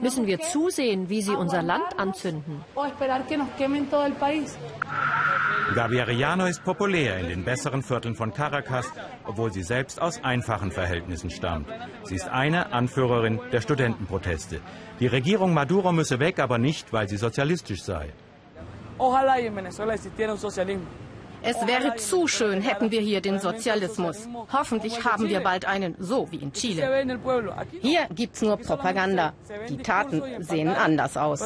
Müssen 0.00 0.26
wir 0.26 0.40
zusehen, 0.40 1.08
wie 1.08 1.22
sie 1.22 1.34
unser 1.34 1.62
Land 1.62 1.98
anzünden? 1.98 2.64
Gaviariano 5.74 6.46
ist 6.46 6.64
populär 6.64 7.18
in 7.18 7.28
den 7.28 7.44
besseren 7.44 7.82
Vierteln 7.82 8.14
von 8.14 8.32
Caracas, 8.34 8.86
obwohl 9.24 9.52
sie 9.52 9.62
selbst 9.62 10.00
aus 10.00 10.22
einfachen 10.24 10.72
Verhältnissen 10.72 11.30
stammt. 11.30 11.68
Sie 12.04 12.16
ist 12.16 12.28
eine 12.28 12.72
Anführerin 12.72 13.40
der 13.52 13.60
Studentenproteste. 13.60 14.60
Die 14.98 15.06
Regierung 15.06 15.54
Maduro 15.54 15.92
müsse 15.92 16.18
weg, 16.18 16.38
aber 16.38 16.58
nicht, 16.58 16.92
weil 16.92 17.08
sie 17.08 17.16
sozialistisch 17.16 17.82
sei. 17.82 18.12
Ojalá 18.98 19.40
y 19.40 19.46
en 19.46 19.56
Venezuela 19.56 19.94
existiera 19.94 20.32
un 20.32 20.38
socialismo. 20.38 20.86
Es 21.42 21.66
wäre 21.66 21.96
zu 21.96 22.26
schön, 22.26 22.60
hätten 22.60 22.90
wir 22.90 23.00
hier 23.00 23.20
den 23.20 23.38
Sozialismus. 23.38 24.28
Hoffentlich 24.52 25.04
haben 25.04 25.28
wir 25.28 25.40
bald 25.40 25.64
einen, 25.64 25.94
so 25.98 26.28
wie 26.30 26.36
in 26.36 26.52
Chile. 26.52 27.04
Hier 27.80 28.06
gibt's 28.14 28.42
nur 28.42 28.56
Propaganda. 28.56 29.32
Die 29.68 29.78
Taten 29.78 30.22
sehen 30.42 30.68
anders 30.68 31.16
aus. 31.16 31.42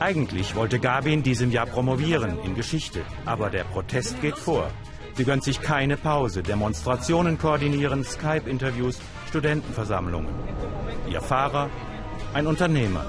Eigentlich 0.00 0.56
wollte 0.56 0.78
Gabi 0.78 1.12
in 1.14 1.22
diesem 1.22 1.50
Jahr 1.50 1.66
promovieren 1.66 2.38
in 2.44 2.54
Geschichte, 2.54 3.02
aber 3.24 3.48
der 3.50 3.64
Protest 3.64 4.20
geht 4.20 4.38
vor. 4.38 4.70
Sie 5.14 5.24
gönnt 5.24 5.44
sich 5.44 5.60
keine 5.60 5.96
Pause, 5.96 6.42
Demonstrationen 6.42 7.38
koordinieren, 7.38 8.02
Skype-Interviews, 8.02 8.98
Studentenversammlungen. 9.28 10.34
Ihr 11.08 11.20
Fahrer, 11.20 11.70
ein 12.34 12.48
Unternehmer. 12.48 13.06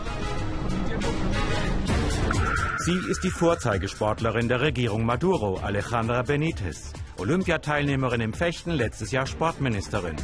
Sie 2.85 2.99
ist 3.09 3.23
die 3.23 3.31
Vorzeigesportlerin 3.31 4.47
der 4.47 4.61
Regierung 4.61 5.07
Maduro, 5.07 5.57
Alejandra 5.57 6.21
Benitez. 6.21 6.93
Olympiateilnehmerin 7.17 8.21
im 8.21 8.31
Fechten, 8.31 8.69
letztes 8.69 9.09
Jahr 9.09 9.25
Sportministerin. 9.25 10.15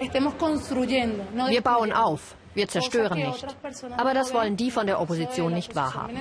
Wir 0.00 1.60
bauen 1.60 1.92
auf. 1.92 2.34
Wir 2.54 2.66
zerstören 2.66 3.16
nicht. 3.16 3.46
Aber 3.96 4.12
das 4.12 4.34
wollen 4.34 4.56
die 4.56 4.72
von 4.72 4.88
der 4.88 5.00
Opposition 5.00 5.52
nicht 5.52 5.76
wahrhaben. 5.76 6.18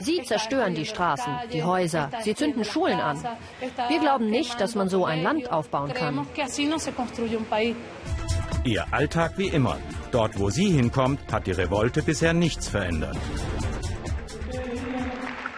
Sie 0.00 0.22
zerstören 0.22 0.74
die 0.74 0.86
Straßen, 0.86 1.34
die 1.52 1.62
Häuser, 1.62 2.10
sie 2.22 2.34
zünden 2.34 2.64
Schulen 2.64 2.98
an. 2.98 3.22
Wir 3.90 4.00
glauben 4.00 4.30
nicht, 4.30 4.58
dass 4.58 4.74
man 4.74 4.88
so 4.88 5.04
ein 5.04 5.22
Land 5.22 5.52
aufbauen 5.52 5.92
kann. 5.92 6.26
Ihr 8.64 8.86
Alltag 8.90 9.32
wie 9.36 9.48
immer. 9.48 9.76
Dort, 10.12 10.38
wo 10.38 10.48
sie 10.48 10.70
hinkommt, 10.70 11.20
hat 11.30 11.46
die 11.46 11.52
Revolte 11.52 12.02
bisher 12.02 12.32
nichts 12.32 12.68
verändert. 12.68 13.18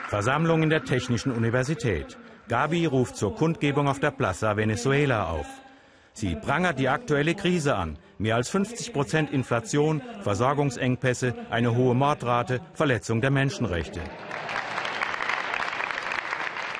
Versammlung 0.08 0.62
in 0.62 0.70
der 0.70 0.84
Technischen 0.84 1.30
Universität. 1.32 2.16
Gabi 2.48 2.86
ruft 2.86 3.16
zur 3.16 3.34
Kundgebung 3.34 3.88
auf 3.88 4.00
der 4.00 4.10
Plaza 4.10 4.56
Venezuela 4.56 5.28
auf. 5.28 5.46
Sie 6.14 6.34
prangert 6.34 6.78
die 6.78 6.88
aktuelle 6.88 7.34
Krise 7.34 7.76
an. 7.76 7.98
Mehr 8.16 8.36
als 8.36 8.48
50 8.48 8.94
Prozent 8.94 9.30
Inflation, 9.30 10.00
Versorgungsengpässe, 10.22 11.34
eine 11.50 11.76
hohe 11.76 11.94
Mordrate, 11.94 12.62
Verletzung 12.72 13.20
der 13.20 13.30
Menschenrechte. 13.30 14.00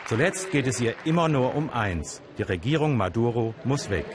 Zuletzt 0.07 0.51
geht 0.51 0.67
es 0.67 0.81
ihr 0.81 0.95
immer 1.05 1.29
nur 1.29 1.55
um 1.55 1.69
eins. 1.69 2.23
Die 2.39 2.45
Regierung 2.45 2.97
Maduro 2.97 3.55
muss 3.63 3.91
weg. 3.91 4.07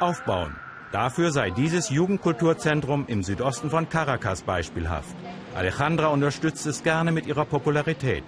Aufbauen. 0.00 0.63
Dafür 0.94 1.32
sei 1.32 1.50
dieses 1.50 1.90
Jugendkulturzentrum 1.90 3.06
im 3.08 3.24
Südosten 3.24 3.68
von 3.68 3.88
Caracas 3.88 4.42
beispielhaft. 4.42 5.16
Alejandra 5.56 6.06
unterstützt 6.06 6.66
es 6.66 6.84
gerne 6.84 7.10
mit 7.10 7.26
ihrer 7.26 7.44
Popularität. 7.44 8.22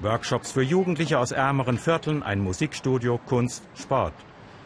Workshops 0.00 0.50
für 0.50 0.62
Jugendliche 0.62 1.20
aus 1.20 1.30
ärmeren 1.30 1.78
Vierteln, 1.78 2.24
ein 2.24 2.40
Musikstudio, 2.40 3.20
Kunst, 3.24 3.62
Sport. 3.76 4.14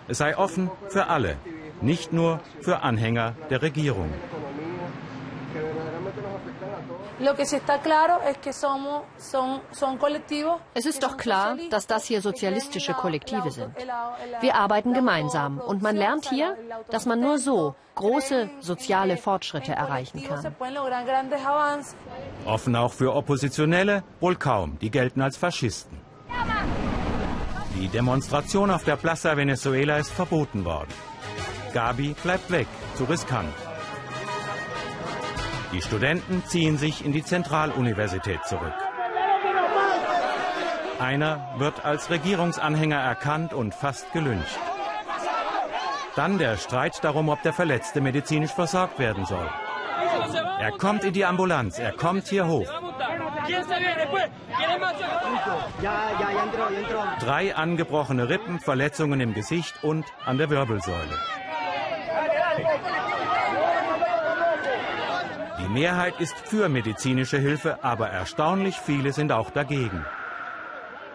Es 0.08 0.16
sei 0.16 0.34
offen 0.34 0.70
für 0.88 1.08
alle, 1.08 1.36
nicht 1.82 2.14
nur 2.14 2.40
für 2.62 2.80
Anhänger 2.80 3.34
der 3.50 3.60
Regierung. 3.60 4.08
Es 10.74 10.86
ist 10.86 11.02
doch 11.02 11.16
klar, 11.16 11.56
dass 11.70 11.86
das 11.86 12.04
hier 12.04 12.20
sozialistische 12.20 12.94
Kollektive 12.94 13.50
sind. 13.50 13.74
Wir 14.40 14.54
arbeiten 14.56 14.92
gemeinsam 14.92 15.58
und 15.58 15.82
man 15.82 15.96
lernt 15.96 16.28
hier, 16.28 16.56
dass 16.90 17.06
man 17.06 17.20
nur 17.20 17.38
so 17.38 17.74
große 17.94 18.50
soziale 18.60 19.16
Fortschritte 19.16 19.72
erreichen 19.72 20.22
kann. 20.24 20.54
Offen 22.44 22.76
auch 22.76 22.92
für 22.92 23.14
Oppositionelle? 23.14 24.02
Wohl 24.20 24.36
kaum, 24.36 24.78
die 24.80 24.90
gelten 24.90 25.20
als 25.20 25.36
Faschisten. 25.36 26.00
Die 27.76 27.88
Demonstration 27.88 28.70
auf 28.70 28.84
der 28.84 28.96
Plaza 28.96 29.36
Venezuela 29.36 29.96
ist 29.98 30.10
verboten 30.10 30.64
worden. 30.64 30.92
Gabi 31.72 32.14
bleibt 32.22 32.50
weg, 32.50 32.66
zu 32.96 33.04
riskant. 33.04 33.54
Die 35.72 35.80
Studenten 35.80 36.44
ziehen 36.44 36.76
sich 36.76 37.04
in 37.04 37.12
die 37.12 37.24
Zentraluniversität 37.24 38.44
zurück. 38.44 38.74
Einer 40.98 41.54
wird 41.56 41.84
als 41.84 42.10
Regierungsanhänger 42.10 42.98
erkannt 42.98 43.54
und 43.54 43.74
fast 43.74 44.12
gelyncht. 44.12 44.58
Dann 46.14 46.38
der 46.38 46.58
Streit 46.58 47.02
darum, 47.02 47.30
ob 47.30 47.42
der 47.42 47.54
Verletzte 47.54 48.02
medizinisch 48.02 48.52
versorgt 48.52 48.98
werden 48.98 49.24
soll. 49.24 49.48
Er 50.60 50.72
kommt 50.72 51.04
in 51.04 51.14
die 51.14 51.24
Ambulanz, 51.24 51.78
er 51.78 51.92
kommt 51.92 52.28
hier 52.28 52.46
hoch. 52.46 52.68
Drei 57.18 57.56
angebrochene 57.56 58.28
Rippen, 58.28 58.60
Verletzungen 58.60 59.20
im 59.20 59.32
Gesicht 59.32 59.82
und 59.82 60.04
an 60.24 60.38
der 60.38 60.50
Wirbelsäule. 60.50 61.18
Mehrheit 65.72 66.20
ist 66.20 66.36
für 66.36 66.68
medizinische 66.68 67.38
Hilfe, 67.38 67.82
aber 67.82 68.08
erstaunlich 68.08 68.76
viele 68.76 69.12
sind 69.12 69.32
auch 69.32 69.50
dagegen. 69.50 70.04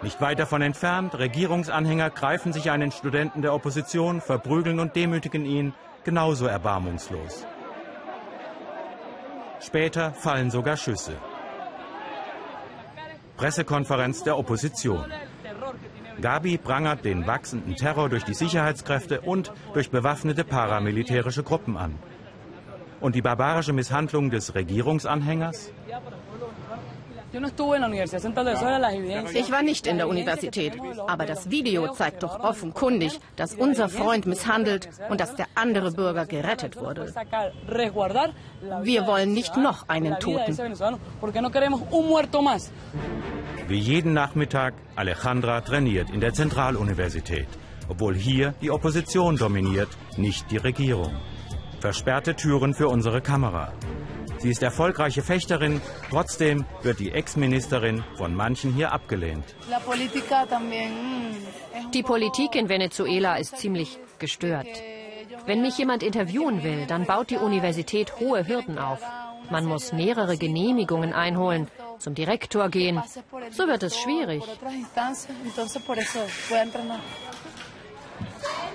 Nicht 0.02 0.22
weit 0.22 0.40
davon 0.40 0.62
entfernt, 0.62 1.18
Regierungsanhänger 1.18 2.10
greifen 2.10 2.54
sich 2.54 2.70
einen 2.70 2.92
Studenten 2.92 3.42
der 3.42 3.54
Opposition, 3.54 4.22
verprügeln 4.22 4.80
und 4.80 4.96
demütigen 4.96 5.46
ihn 5.46 5.74
genauso 6.04 6.46
erbarmungslos. 6.46 7.46
Später 9.60 10.14
fallen 10.14 10.52
sogar 10.52 10.78
Schüsse. 10.78 11.14
Pressekonferenz 13.38 14.24
der 14.24 14.38
Opposition. 14.38 15.06
Gabi 16.22 16.58
prangert 16.58 17.06
den 17.06 17.28
wachsenden 17.28 17.76
Terror 17.76 18.10
durch 18.10 18.24
die 18.24 18.34
Sicherheitskräfte 18.34 19.22
und 19.22 19.52
durch 19.74 19.92
bewaffnete 19.92 20.44
paramilitärische 20.44 21.44
Gruppen 21.44 21.78
an. 21.78 22.00
Und 23.00 23.16
die 23.16 23.22
barbarische 23.22 23.74
Misshandlung 23.74 24.30
des 24.30 24.56
Regierungsanhängers? 24.56 25.72
Ich 29.34 29.52
war 29.52 29.62
nicht 29.62 29.86
in 29.86 29.98
der 29.98 30.08
Universität, 30.08 30.74
aber 31.08 31.26
das 31.26 31.50
Video 31.50 31.92
zeigt 31.94 32.24
doch 32.24 32.40
offenkundig, 32.40 33.20
dass 33.36 33.54
unser 33.54 33.90
Freund 33.90 34.26
misshandelt 34.26 34.90
und 35.10 35.20
dass 35.20 35.36
der 35.36 35.48
andere 35.54 35.92
Bürger 35.92 36.26
gerettet 36.26 36.78
wurde. 36.78 37.14
Wir 38.84 39.08
wollen 39.08 39.34
nicht 39.34 39.58
noch 39.58 39.90
einen 39.90 40.20
Toten. 40.20 40.58
Wie 43.68 43.80
jeden 43.80 44.14
Nachmittag, 44.14 44.74
Alejandra 44.96 45.62
trainiert 45.62 46.10
in 46.10 46.22
der 46.22 46.34
Zentraluniversität, 46.34 47.48
obwohl 47.90 48.16
hier 48.16 48.54
die 48.62 48.72
Opposition 48.72 49.36
dominiert, 49.36 49.90
nicht 50.16 50.50
die 50.50 50.58
Regierung. 50.58 51.14
Versperrte 51.80 52.36
Türen 52.36 52.74
für 52.74 52.88
unsere 52.88 53.22
Kamera. 53.22 53.72
Sie 54.40 54.50
ist 54.50 54.64
erfolgreiche 54.64 55.22
Fechterin, 55.22 55.82
trotzdem 56.10 56.66
wird 56.82 57.00
die 57.00 57.12
Ex-Ministerin 57.12 58.04
von 58.18 58.36
manchen 58.36 58.74
hier 58.74 58.92
abgelehnt. 58.92 59.56
Die 61.94 62.04
Politik 62.04 62.56
in 62.56 62.70
Venezuela 62.70 63.38
ist 63.38 63.58
ziemlich 63.58 64.00
gestört. 64.20 64.68
Wenn 65.46 65.62
mich 65.62 65.78
jemand 65.78 66.04
interviewen 66.04 66.64
will, 66.64 66.86
dann 66.88 67.06
baut 67.06 67.30
die 67.30 67.38
Universität 67.38 68.20
hohe 68.20 68.48
Hürden 68.48 68.80
auf. 68.80 69.00
Man 69.50 69.66
muss 69.66 69.94
mehrere 69.94 70.38
Genehmigungen 70.38 71.14
einholen, 71.14 71.68
zum 72.00 72.16
Direktor 72.16 72.70
gehen. 72.70 73.02
So 73.52 73.68
wird 73.68 73.84
es 73.84 73.98
schwierig. 73.98 74.44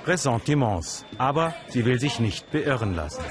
Ressentiments. 0.06 1.04
Aber 1.18 1.54
sie 1.68 1.84
will 1.84 1.98
sich 1.98 2.18
nicht 2.20 2.50
beirren 2.50 2.94
lassen. 2.94 3.22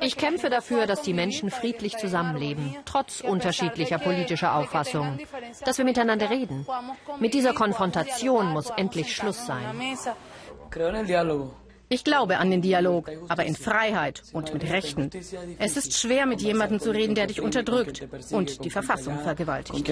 Ich 0.00 0.16
kämpfe 0.16 0.50
dafür, 0.50 0.86
dass 0.86 1.02
die 1.02 1.14
Menschen 1.14 1.50
friedlich 1.50 1.96
zusammenleben, 1.96 2.76
trotz 2.84 3.20
unterschiedlicher 3.20 3.98
politischer 3.98 4.54
Auffassungen, 4.54 5.18
dass 5.64 5.78
wir 5.78 5.84
miteinander 5.84 6.28
reden. 6.28 6.66
Mit 7.18 7.32
dieser 7.32 7.54
Konfrontation 7.54 8.48
muss 8.48 8.70
endlich 8.70 9.14
Schluss 9.16 9.46
sein. 9.46 9.64
Ich 11.88 12.02
glaube 12.02 12.38
an 12.38 12.50
den 12.50 12.62
Dialog, 12.62 13.10
aber 13.28 13.44
in 13.44 13.54
Freiheit 13.54 14.22
und 14.32 14.52
mit 14.52 14.64
Rechten. 14.64 15.10
Es 15.58 15.76
ist 15.76 15.98
schwer, 15.98 16.26
mit 16.26 16.42
jemandem 16.42 16.80
zu 16.80 16.90
reden, 16.90 17.14
der 17.14 17.28
dich 17.28 17.40
unterdrückt 17.40 18.06
und 18.32 18.64
die 18.64 18.70
Verfassung 18.70 19.20
vergewaltigt. 19.20 19.88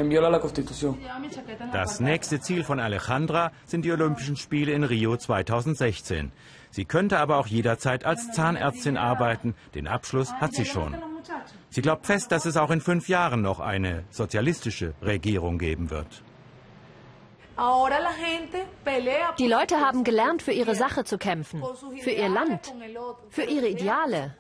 Das 1.73 2.01
nächste 2.01 2.41
Ziel 2.41 2.65
von 2.65 2.81
Alejandra 2.81 3.53
sind 3.67 3.85
die 3.85 3.93
Olympischen 3.93 4.37
Spiele 4.37 4.73
in 4.73 4.83
Rio 4.83 5.17
2016. 5.17 6.33
Sie 6.71 6.85
könnte 6.85 7.19
aber 7.19 7.39
auch 7.39 7.47
jederzeit 7.47 8.05
als 8.05 8.33
Zahnärztin 8.33 8.97
arbeiten. 8.97 9.55
Den 9.77 9.87
Abschluss 9.87 10.33
hat 10.33 10.55
sie 10.55 10.65
schon. 10.65 10.97
Sie 11.71 11.83
glaubt 11.83 12.07
fest, 12.07 12.33
dass 12.33 12.45
es 12.47 12.57
auch 12.57 12.73
in 12.73 12.81
fünf 12.81 13.09
Jahren 13.09 13.43
noch 13.43 13.61
eine 13.61 14.03
sozialistische 14.11 14.95
Regierung 15.01 15.59
geben 15.59 15.91
wird. 15.91 16.24
Die 19.39 19.47
Leute 19.47 19.81
haben 19.81 20.03
gelernt, 20.03 20.43
für 20.43 20.53
ihre 20.53 20.75
Sache 20.75 21.05
zu 21.05 21.19
kämpfen, 21.19 21.63
für 22.01 22.11
ihr 22.11 22.29
Land, 22.29 22.73
für 23.31 23.45
ihre 23.45 23.69
Ideale. 23.69 24.35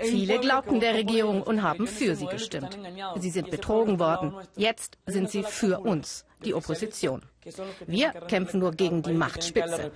Viele 0.00 0.38
glaubten 0.38 0.78
der 0.78 0.94
Regierung 0.94 1.42
und 1.42 1.62
haben 1.62 1.86
für 1.86 2.14
sie 2.14 2.26
gestimmt. 2.26 2.78
Sie 3.16 3.30
sind 3.30 3.50
betrogen 3.50 3.98
worden. 3.98 4.34
Jetzt 4.56 4.98
sind 5.06 5.30
sie 5.30 5.42
für 5.42 5.80
uns, 5.80 6.24
die 6.44 6.54
Opposition. 6.54 7.22
Wir 7.86 8.10
kämpfen 8.28 8.60
nur 8.60 8.72
gegen 8.72 9.02
die 9.02 9.12
Machtspitze. 9.12 9.90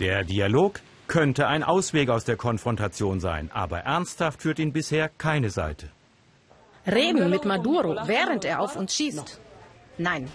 Der 0.00 0.24
Dialog 0.24 0.80
könnte 1.06 1.46
ein 1.46 1.62
Ausweg 1.62 2.08
aus 2.08 2.24
der 2.24 2.36
Konfrontation 2.36 3.20
sein, 3.20 3.50
aber 3.52 3.80
ernsthaft 3.80 4.42
führt 4.42 4.58
ihn 4.58 4.72
bisher 4.72 5.08
keine 5.08 5.50
Seite. 5.50 5.90
Reden 6.86 7.30
mit 7.30 7.44
Maduro, 7.44 7.96
während 8.06 8.44
er 8.44 8.60
auf 8.60 8.76
uns 8.76 8.94
schießt. 8.94 9.40
Nein. 9.98 10.30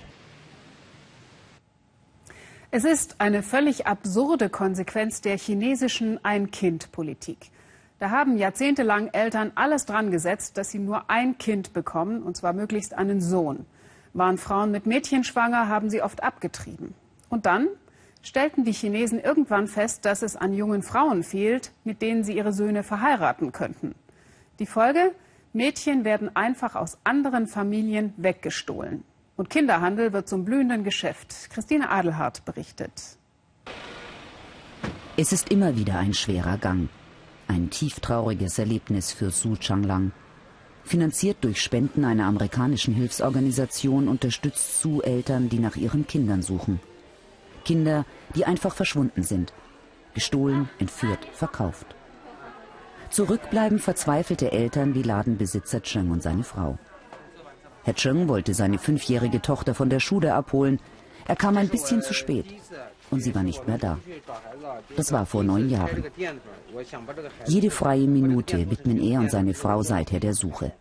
Es 2.78 2.84
ist 2.84 3.22
eine 3.22 3.42
völlig 3.42 3.88
absurde 3.88 4.50
Konsequenz 4.50 5.22
der 5.22 5.38
chinesischen 5.38 6.20
Ein-Kind-Politik. 6.26 7.50
Da 8.00 8.10
haben 8.10 8.38
jahrzehntelang 8.38 9.08
Eltern 9.14 9.54
alles 9.56 9.86
dran 9.86 10.12
gesetzt, 10.12 10.58
dass 10.58 10.72
sie 10.72 10.80
nur 10.80 11.10
ein 11.10 11.38
Kind 11.38 11.72
bekommen, 11.72 12.22
und 12.22 12.36
zwar 12.36 12.52
möglichst 12.52 12.94
einen 12.94 13.22
Sohn. 13.22 13.66
Waren 14.12 14.38
Frauen 14.38 14.72
mit 14.72 14.88
Mädchen 14.88 15.24
schwanger, 15.24 15.70
haben 15.70 15.90
sie 15.90 16.02
oft 16.02 16.22
abgetrieben. 16.22 16.94
Und 17.30 17.46
dann 17.46 17.70
stellten 18.22 18.66
die 18.66 18.74
Chinesen 18.74 19.22
irgendwann 19.22 19.68
fest, 19.70 20.04
dass 20.04 20.22
es 20.22 20.36
an 20.36 20.54
jungen 20.54 20.84
Frauen 20.84 21.24
fehlt, 21.24 21.72
mit 21.86 22.02
denen 22.02 22.26
sie 22.26 22.36
ihre 22.36 22.52
Söhne 22.52 22.84
verheiraten 22.84 23.54
könnten. 23.54 23.96
Die 24.60 24.66
Folge? 24.66 25.14
Mädchen 25.54 26.04
werden 26.04 26.36
einfach 26.36 26.76
aus 26.76 26.98
anderen 27.06 27.48
Familien 27.48 28.14
weggestohlen. 28.18 29.06
Und 29.38 29.50
Kinderhandel 29.50 30.14
wird 30.14 30.30
zum 30.30 30.46
blühenden 30.46 30.84
Geschäft. 30.84 31.50
Christine 31.50 31.90
Adelhardt 31.90 32.46
berichtet. 32.46 33.18
Es 35.18 35.32
ist 35.32 35.50
immer 35.50 35.76
wieder 35.76 35.98
ein 35.98 36.14
schwerer 36.14 36.58
Gang. 36.58 36.90
Ein 37.48 37.70
tieftrauriges 37.70 38.58
Erlebnis 38.60 39.12
für 39.12 39.32
Su 39.32 39.56
Changlang. 39.58 40.12
Finanziert 40.84 41.38
durch 41.42 41.62
Spenden 41.62 42.06
einer 42.06 42.26
amerikanischen 42.26 42.94
Hilfsorganisation 42.94 44.08
unterstützt 44.08 44.80
Su 44.80 45.02
Eltern, 45.02 45.50
die 45.50 45.60
nach 45.60 45.76
ihren 45.76 46.08
Kindern 46.08 46.42
suchen. 46.42 46.80
Kinder, 47.66 48.06
die 48.36 48.46
einfach 48.46 48.76
verschwunden 48.76 49.24
sind. 49.24 49.54
Gestohlen, 50.14 50.70
entführt, 50.80 51.28
verkauft. 51.34 51.96
Zurückbleiben 53.10 53.80
verzweifelte 53.80 54.52
Eltern 54.52 54.96
wie 54.96 55.02
Ladenbesitzer 55.02 55.82
Cheng 55.82 56.12
und 56.12 56.24
seine 56.24 56.44
Frau. 56.44 56.78
Herr 57.86 57.94
Cheng 57.94 58.28
wollte 58.28 58.56
seine 58.56 58.80
fünfjährige 58.80 59.42
Tochter 59.44 59.76
von 59.76 59.90
der 59.92 60.00
Schule 60.00 60.34
abholen. 60.34 60.80
Er 61.28 61.36
kam 61.36 61.56
ein 61.56 61.70
bisschen 61.70 62.02
zu 62.02 62.16
spät 62.16 62.48
und 63.12 63.22
sie 63.22 63.34
war 63.36 63.44
nicht 63.44 63.68
mehr 63.68 63.78
da. 63.78 64.00
Das 64.96 65.12
war 65.12 65.28
vor 65.28 65.44
neun 65.44 65.70
Jahren. 65.70 66.04
Jede 67.46 67.70
freie 67.70 68.08
Minute 68.08 68.72
widmen 68.72 69.00
er 69.02 69.20
und 69.20 69.30
seine 69.30 69.54
Frau 69.54 69.84
seither 69.84 70.20
der 70.20 70.34
Suche. 70.34 70.72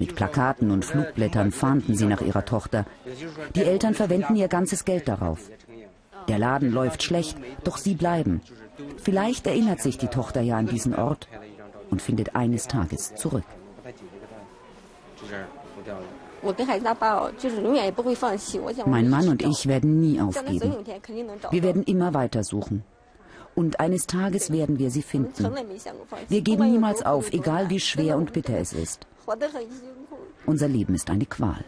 Mit 0.00 0.16
Plakaten 0.16 0.72
und 0.72 0.84
Flugblättern 0.84 1.52
fahnden 1.52 1.94
sie 1.94 2.06
nach 2.06 2.22
ihrer 2.22 2.44
Tochter. 2.44 2.86
Die 3.54 3.62
Eltern 3.62 3.94
verwenden 3.94 4.34
ihr 4.34 4.48
ganzes 4.48 4.84
Geld 4.84 5.06
darauf. 5.06 5.50
Der 6.26 6.38
Laden 6.40 6.72
läuft 6.72 7.04
schlecht, 7.04 7.38
doch 7.62 7.76
sie 7.76 7.94
bleiben. 7.94 8.40
Vielleicht 8.96 9.46
erinnert 9.46 9.80
sich 9.80 9.96
die 9.96 10.08
Tochter 10.08 10.40
ja 10.40 10.56
an 10.56 10.66
diesen 10.66 10.96
Ort 10.96 11.28
und 11.90 12.02
findet 12.02 12.34
eines 12.34 12.66
Tages 12.66 13.14
zurück. 13.14 13.44
Mein 18.86 19.10
Mann 19.10 19.28
und 19.28 19.42
ich 19.42 19.66
werden 19.66 20.00
nie 20.00 20.20
aufgeben. 20.20 20.74
Wir 21.50 21.62
werden 21.62 21.82
immer 21.84 22.14
weitersuchen. 22.14 22.84
Und 23.54 23.80
eines 23.80 24.06
Tages 24.06 24.52
werden 24.52 24.78
wir 24.78 24.90
sie 24.90 25.02
finden. 25.02 25.50
Wir 26.28 26.42
geben 26.42 26.70
niemals 26.70 27.04
auf, 27.04 27.32
egal 27.32 27.70
wie 27.70 27.80
schwer 27.80 28.18
und 28.18 28.32
bitter 28.32 28.58
es 28.58 28.72
ist. 28.72 29.06
Unser 30.44 30.68
Leben 30.68 30.94
ist 30.94 31.10
eine 31.10 31.24
Qual. 31.24 31.64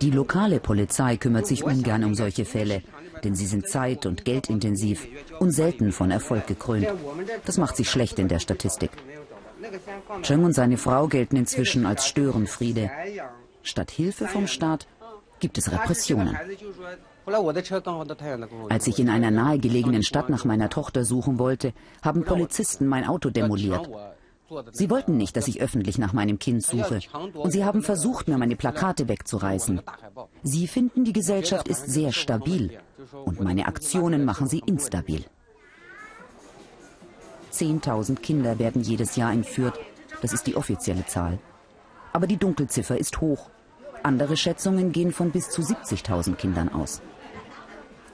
Die 0.00 0.10
lokale 0.10 0.60
Polizei 0.60 1.16
kümmert 1.16 1.46
sich 1.46 1.64
ungern 1.64 2.04
um 2.04 2.14
solche 2.14 2.44
Fälle, 2.44 2.82
denn 3.24 3.34
sie 3.34 3.46
sind 3.46 3.68
zeit- 3.68 4.06
und 4.06 4.24
geldintensiv 4.24 5.06
und 5.40 5.50
selten 5.50 5.92
von 5.92 6.10
Erfolg 6.10 6.46
gekrönt. 6.46 6.86
Das 7.44 7.58
macht 7.58 7.76
sich 7.76 7.90
schlecht 7.90 8.18
in 8.18 8.28
der 8.28 8.38
Statistik. 8.38 8.90
Cheng 10.22 10.44
und 10.44 10.52
seine 10.52 10.76
Frau 10.76 11.08
gelten 11.08 11.36
inzwischen 11.36 11.86
als 11.86 12.06
Störenfriede. 12.06 12.90
Statt 13.62 13.90
Hilfe 13.90 14.26
vom 14.26 14.46
Staat 14.46 14.86
gibt 15.40 15.58
es 15.58 15.70
Repressionen. 15.70 16.36
Als 18.68 18.86
ich 18.86 18.98
in 18.98 19.10
einer 19.10 19.30
nahegelegenen 19.30 20.02
Stadt 20.02 20.30
nach 20.30 20.44
meiner 20.44 20.70
Tochter 20.70 21.04
suchen 21.04 21.38
wollte, 21.38 21.72
haben 22.02 22.24
Polizisten 22.24 22.86
mein 22.86 23.06
Auto 23.06 23.30
demoliert. 23.30 23.88
Sie 24.72 24.88
wollten 24.88 25.18
nicht, 25.18 25.36
dass 25.36 25.46
ich 25.46 25.60
öffentlich 25.60 25.98
nach 25.98 26.14
meinem 26.14 26.38
Kind 26.38 26.62
suche. 26.62 27.00
Und 27.34 27.50
sie 27.50 27.64
haben 27.64 27.82
versucht, 27.82 28.28
mir 28.28 28.38
meine 28.38 28.56
Plakate 28.56 29.06
wegzureißen. 29.08 29.82
Sie 30.42 30.66
finden, 30.66 31.04
die 31.04 31.12
Gesellschaft 31.12 31.68
ist 31.68 31.90
sehr 31.90 32.12
stabil. 32.12 32.78
Und 33.26 33.40
meine 33.40 33.66
Aktionen 33.66 34.24
machen 34.24 34.48
sie 34.48 34.62
instabil. 34.64 35.24
Zehntausend 37.50 38.22
Kinder 38.22 38.58
werden 38.58 38.82
jedes 38.82 39.16
Jahr 39.16 39.32
entführt. 39.32 39.78
Das 40.22 40.32
ist 40.32 40.46
die 40.46 40.56
offizielle 40.56 41.06
Zahl. 41.06 41.38
Aber 42.12 42.26
die 42.26 42.36
Dunkelziffer 42.36 42.98
ist 42.98 43.20
hoch. 43.20 43.50
Andere 44.02 44.36
Schätzungen 44.36 44.92
gehen 44.92 45.12
von 45.12 45.30
bis 45.30 45.50
zu 45.50 45.62
70.000 45.62 46.34
Kindern 46.34 46.68
aus. 46.68 47.02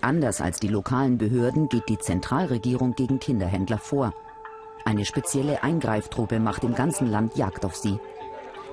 Anders 0.01 0.41
als 0.41 0.61
die 0.61 0.69
lokalen 0.69 1.19
Behörden 1.19 1.69
geht 1.69 1.89
die 1.89 1.99
Zentralregierung 1.99 2.95
gegen 2.95 3.19
Kinderhändler 3.19 3.79
vor. 3.79 4.13
Eine 4.85 5.05
spezielle 5.05 5.63
Eingreiftruppe 5.63 6.41
macht 6.41 6.65
im 6.65 6.75
ganzen 6.75 7.11
Land 7.11 7.37
Jagd 7.37 7.65
auf 7.65 7.75
sie. 7.75 7.99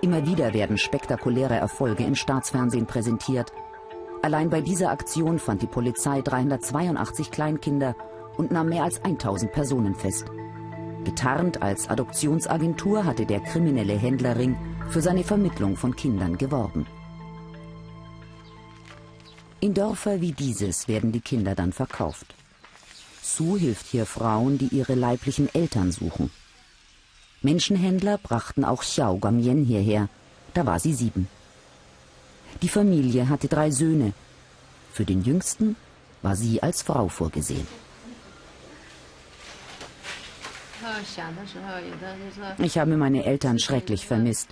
Immer 0.01 0.25
wieder 0.25 0.53
werden 0.53 0.77
spektakuläre 0.77 1.55
Erfolge 1.55 2.03
im 2.03 2.15
Staatsfernsehen 2.15 2.85
präsentiert. 2.85 3.53
Allein 4.21 4.49
bei 4.49 4.61
dieser 4.61 4.91
Aktion 4.91 5.39
fand 5.39 5.61
die 5.61 5.67
Polizei 5.67 6.21
382 6.21 7.31
Kleinkinder 7.31 7.95
und 8.35 8.51
nahm 8.51 8.69
mehr 8.69 8.83
als 8.83 9.03
1000 9.03 9.51
Personen 9.51 9.95
fest. 9.95 10.25
Getarnt 11.03 11.61
als 11.61 11.89
Adoptionsagentur 11.89 13.05
hatte 13.05 13.25
der 13.25 13.39
kriminelle 13.39 13.97
Händlerring 13.97 14.55
für 14.89 15.01
seine 15.01 15.23
Vermittlung 15.23 15.75
von 15.75 15.95
Kindern 15.95 16.37
geworben. 16.37 16.85
In 19.59 19.73
Dörfer 19.73 20.21
wie 20.21 20.31
dieses 20.31 20.87
werden 20.87 21.11
die 21.11 21.21
Kinder 21.21 21.55
dann 21.55 21.73
verkauft. 21.73 22.35
Su 23.21 23.57
hilft 23.57 23.87
hier 23.87 24.05
Frauen, 24.05 24.57
die 24.57 24.67
ihre 24.67 24.95
leiblichen 24.95 25.53
Eltern 25.53 25.91
suchen. 25.91 26.31
Menschenhändler 27.41 28.17
brachten 28.17 28.63
auch 28.63 28.81
Xiao 28.81 29.17
Gamyen 29.17 29.63
hierher. 29.63 30.09
Da 30.53 30.65
war 30.65 30.79
sie 30.79 30.93
sieben. 30.93 31.27
Die 32.61 32.69
Familie 32.69 33.29
hatte 33.29 33.47
drei 33.47 33.71
Söhne. 33.71 34.13
Für 34.91 35.05
den 35.05 35.23
jüngsten 35.23 35.75
war 36.21 36.35
sie 36.35 36.61
als 36.61 36.83
Frau 36.83 37.07
vorgesehen. 37.07 37.67
Ich 42.57 42.77
habe 42.77 42.97
meine 42.97 43.25
Eltern 43.25 43.59
schrecklich 43.59 44.05
vermisst. 44.05 44.49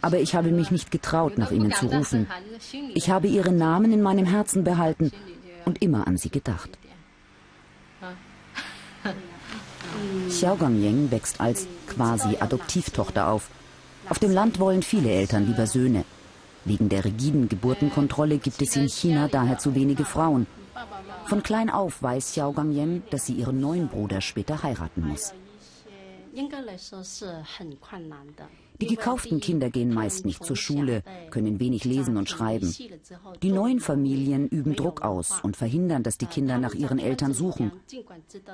Aber 0.00 0.18
ich 0.18 0.34
habe 0.34 0.50
mich 0.50 0.70
nicht 0.70 0.90
getraut, 0.90 1.38
nach 1.38 1.50
ihnen 1.50 1.72
zu 1.72 1.86
rufen. 1.86 2.26
Ich 2.94 3.10
habe 3.10 3.28
ihre 3.28 3.52
Namen 3.52 3.92
in 3.92 4.02
meinem 4.02 4.26
Herzen 4.26 4.64
behalten 4.64 5.12
und 5.64 5.82
immer 5.82 6.06
an 6.06 6.16
sie 6.16 6.30
gedacht. 6.30 6.70
Xiao 10.28 10.56
Gangyeng 10.56 11.10
wächst 11.10 11.40
als 11.40 11.66
quasi 11.86 12.36
Adoptivtochter 12.38 13.28
auf. 13.28 13.50
Auf 14.08 14.18
dem 14.18 14.30
Land 14.30 14.58
wollen 14.58 14.82
viele 14.82 15.10
Eltern 15.10 15.46
lieber 15.46 15.66
Söhne. 15.66 16.04
Wegen 16.64 16.88
der 16.88 17.04
rigiden 17.04 17.48
Geburtenkontrolle 17.48 18.38
gibt 18.38 18.60
es 18.62 18.76
in 18.76 18.88
China 18.88 19.28
daher 19.28 19.58
zu 19.58 19.74
wenige 19.74 20.04
Frauen. 20.04 20.46
Von 21.26 21.42
klein 21.42 21.70
auf 21.70 22.02
weiß 22.02 22.32
Xiao 22.32 22.52
Gangyeng, 22.52 23.02
dass 23.10 23.26
sie 23.26 23.34
ihren 23.34 23.60
neuen 23.60 23.88
Bruder 23.88 24.20
später 24.20 24.62
heiraten 24.62 25.06
muss. 25.06 25.32
Die 28.80 28.86
gekauften 28.86 29.40
Kinder 29.40 29.70
gehen 29.70 29.92
meist 29.92 30.24
nicht 30.24 30.44
zur 30.44 30.56
Schule, 30.56 31.02
können 31.30 31.58
wenig 31.58 31.84
lesen 31.84 32.16
und 32.16 32.28
schreiben. 32.28 32.72
Die 33.42 33.50
neuen 33.50 33.80
Familien 33.80 34.48
üben 34.48 34.76
Druck 34.76 35.02
aus 35.02 35.40
und 35.42 35.56
verhindern, 35.56 36.04
dass 36.04 36.16
die 36.16 36.26
Kinder 36.26 36.58
nach 36.58 36.74
ihren 36.74 37.00
Eltern 37.00 37.34
suchen. 37.34 37.72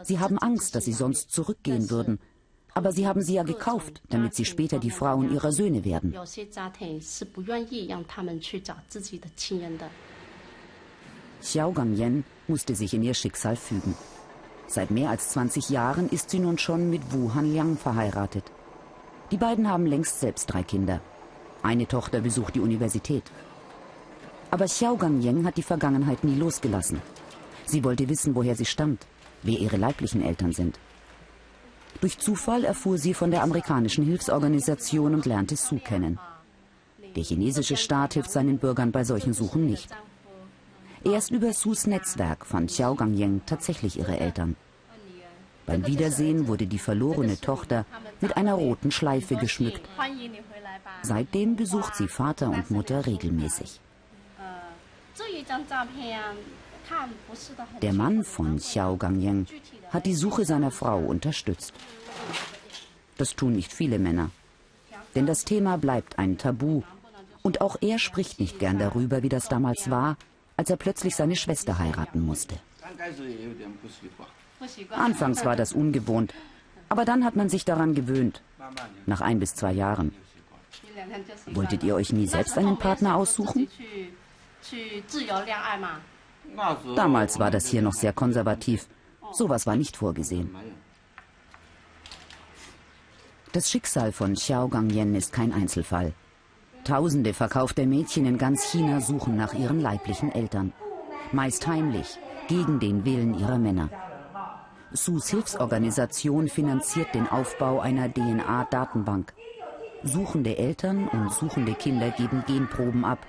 Sie 0.02 0.18
haben 0.18 0.38
Angst, 0.38 0.74
dass 0.74 0.86
sie 0.86 0.92
sonst 0.92 1.30
zurückgehen 1.30 1.90
würden. 1.90 2.18
Aber 2.72 2.90
sie 2.90 3.06
haben 3.06 3.22
sie 3.22 3.34
ja 3.34 3.44
gekauft, 3.44 4.02
damit 4.08 4.34
sie 4.34 4.44
später 4.44 4.78
die 4.78 4.90
Frauen 4.90 5.32
ihrer 5.32 5.52
Söhne 5.52 5.84
werden. 5.84 6.14
Xiao 11.40 11.72
Gangyen 11.72 12.24
musste 12.48 12.74
sich 12.74 12.94
in 12.94 13.02
ihr 13.02 13.14
Schicksal 13.14 13.56
fügen. 13.56 13.94
Seit 14.66 14.90
mehr 14.90 15.10
als 15.10 15.30
20 15.30 15.68
Jahren 15.70 16.08
ist 16.08 16.30
sie 16.30 16.38
nun 16.38 16.58
schon 16.58 16.90
mit 16.90 17.12
Wu 17.12 17.34
Hanliang 17.34 17.76
verheiratet. 17.76 18.44
Die 19.30 19.36
beiden 19.36 19.68
haben 19.68 19.86
längst 19.86 20.20
selbst 20.20 20.46
drei 20.46 20.62
Kinder. 20.62 21.00
Eine 21.62 21.86
Tochter 21.86 22.20
besucht 22.20 22.54
die 22.54 22.60
Universität. 22.60 23.24
Aber 24.50 24.66
Xiao 24.66 24.96
Gangyeng 24.96 25.44
hat 25.44 25.56
die 25.56 25.62
Vergangenheit 25.62 26.24
nie 26.24 26.36
losgelassen. 26.36 27.00
Sie 27.64 27.82
wollte 27.82 28.08
wissen, 28.08 28.34
woher 28.34 28.54
sie 28.54 28.66
stammt, 28.66 29.06
wer 29.42 29.58
ihre 29.58 29.76
leiblichen 29.76 30.22
Eltern 30.22 30.52
sind. 30.52 30.78
Durch 32.00 32.18
Zufall 32.18 32.64
erfuhr 32.64 32.98
sie 32.98 33.14
von 33.14 33.30
der 33.30 33.42
amerikanischen 33.42 34.04
Hilfsorganisation 34.04 35.14
und 35.14 35.26
lernte 35.26 35.56
Su 35.56 35.78
kennen. 35.78 36.18
Der 37.16 37.22
chinesische 37.22 37.76
Staat 37.76 38.14
hilft 38.14 38.30
seinen 38.30 38.58
Bürgern 38.58 38.92
bei 38.92 39.04
solchen 39.04 39.32
Suchen 39.32 39.66
nicht. 39.66 39.88
Erst 41.04 41.30
über 41.30 41.52
Sus 41.52 41.86
Netzwerk 41.86 42.46
fand 42.46 42.70
Xiao 42.70 42.94
Gangyeng 42.94 43.42
tatsächlich 43.46 43.98
ihre 43.98 44.18
Eltern. 44.18 44.56
Beim 45.66 45.86
Wiedersehen 45.86 46.48
wurde 46.48 46.66
die 46.66 46.78
verlorene 46.78 47.38
Tochter 47.40 47.84
mit 48.20 48.36
einer 48.36 48.54
roten 48.54 48.90
Schleife 48.90 49.36
geschmückt. 49.36 49.82
Seitdem 51.02 51.56
besucht 51.56 51.94
sie 51.94 52.08
Vater 52.08 52.48
und 52.50 52.70
Mutter 52.70 53.06
regelmäßig. 53.06 53.80
Der 57.82 57.92
Mann 57.92 58.24
von 58.24 58.56
Xiao 58.56 58.96
Gangyeng 58.96 59.46
hat 59.90 60.06
die 60.06 60.14
Suche 60.14 60.44
seiner 60.44 60.70
Frau 60.70 60.98
unterstützt. 60.98 61.72
Das 63.16 63.36
tun 63.36 63.54
nicht 63.54 63.72
viele 63.72 63.98
Männer. 63.98 64.30
Denn 65.14 65.26
das 65.26 65.44
Thema 65.44 65.78
bleibt 65.78 66.18
ein 66.18 66.36
Tabu. 66.38 66.82
Und 67.42 67.60
auch 67.60 67.76
er 67.80 67.98
spricht 67.98 68.40
nicht 68.40 68.58
gern 68.58 68.78
darüber, 68.78 69.22
wie 69.22 69.28
das 69.28 69.48
damals 69.48 69.90
war, 69.90 70.16
als 70.56 70.70
er 70.70 70.76
plötzlich 70.76 71.16
seine 71.16 71.36
Schwester 71.36 71.78
heiraten 71.78 72.20
musste. 72.20 72.56
Anfangs 74.90 75.44
war 75.44 75.56
das 75.56 75.72
ungewohnt, 75.72 76.34
aber 76.88 77.04
dann 77.04 77.24
hat 77.24 77.36
man 77.36 77.48
sich 77.48 77.64
daran 77.64 77.94
gewöhnt. 77.94 78.42
Nach 79.06 79.20
ein 79.20 79.40
bis 79.40 79.54
zwei 79.54 79.72
Jahren. 79.72 80.14
Wolltet 81.46 81.82
ihr 81.82 81.94
euch 81.94 82.12
nie 82.12 82.26
selbst 82.26 82.56
einen 82.56 82.78
Partner 82.78 83.16
aussuchen? 83.16 83.68
Damals 86.96 87.38
war 87.38 87.50
das 87.50 87.66
hier 87.66 87.82
noch 87.82 87.92
sehr 87.92 88.12
konservativ. 88.12 88.86
Sowas 89.32 89.66
war 89.66 89.76
nicht 89.76 89.96
vorgesehen. 89.96 90.54
Das 93.52 93.70
Schicksal 93.70 94.12
von 94.12 94.34
Xiao 94.34 94.68
Gangyen 94.68 95.14
ist 95.14 95.32
kein 95.32 95.52
Einzelfall. 95.52 96.12
Tausende 96.84 97.32
verkaufte 97.32 97.86
Mädchen 97.86 98.26
in 98.26 98.36
ganz 98.36 98.70
China 98.70 99.00
suchen 99.00 99.36
nach 99.36 99.54
ihren 99.54 99.80
leiblichen 99.80 100.30
Eltern. 100.30 100.74
Meist 101.32 101.66
heimlich, 101.66 102.18
gegen 102.46 102.78
den 102.78 103.06
Willen 103.06 103.38
ihrer 103.38 103.58
Männer. 103.58 103.88
Sus 104.92 105.28
Hilfsorganisation 105.28 106.48
finanziert 106.48 107.14
den 107.14 107.26
Aufbau 107.26 107.80
einer 107.80 108.12
DNA-Datenbank. 108.12 109.32
Suchende 110.02 110.58
Eltern 110.58 111.08
und 111.08 111.32
suchende 111.32 111.72
Kinder 111.74 112.10
geben 112.10 112.44
Genproben 112.46 113.06
ab. 113.06 113.26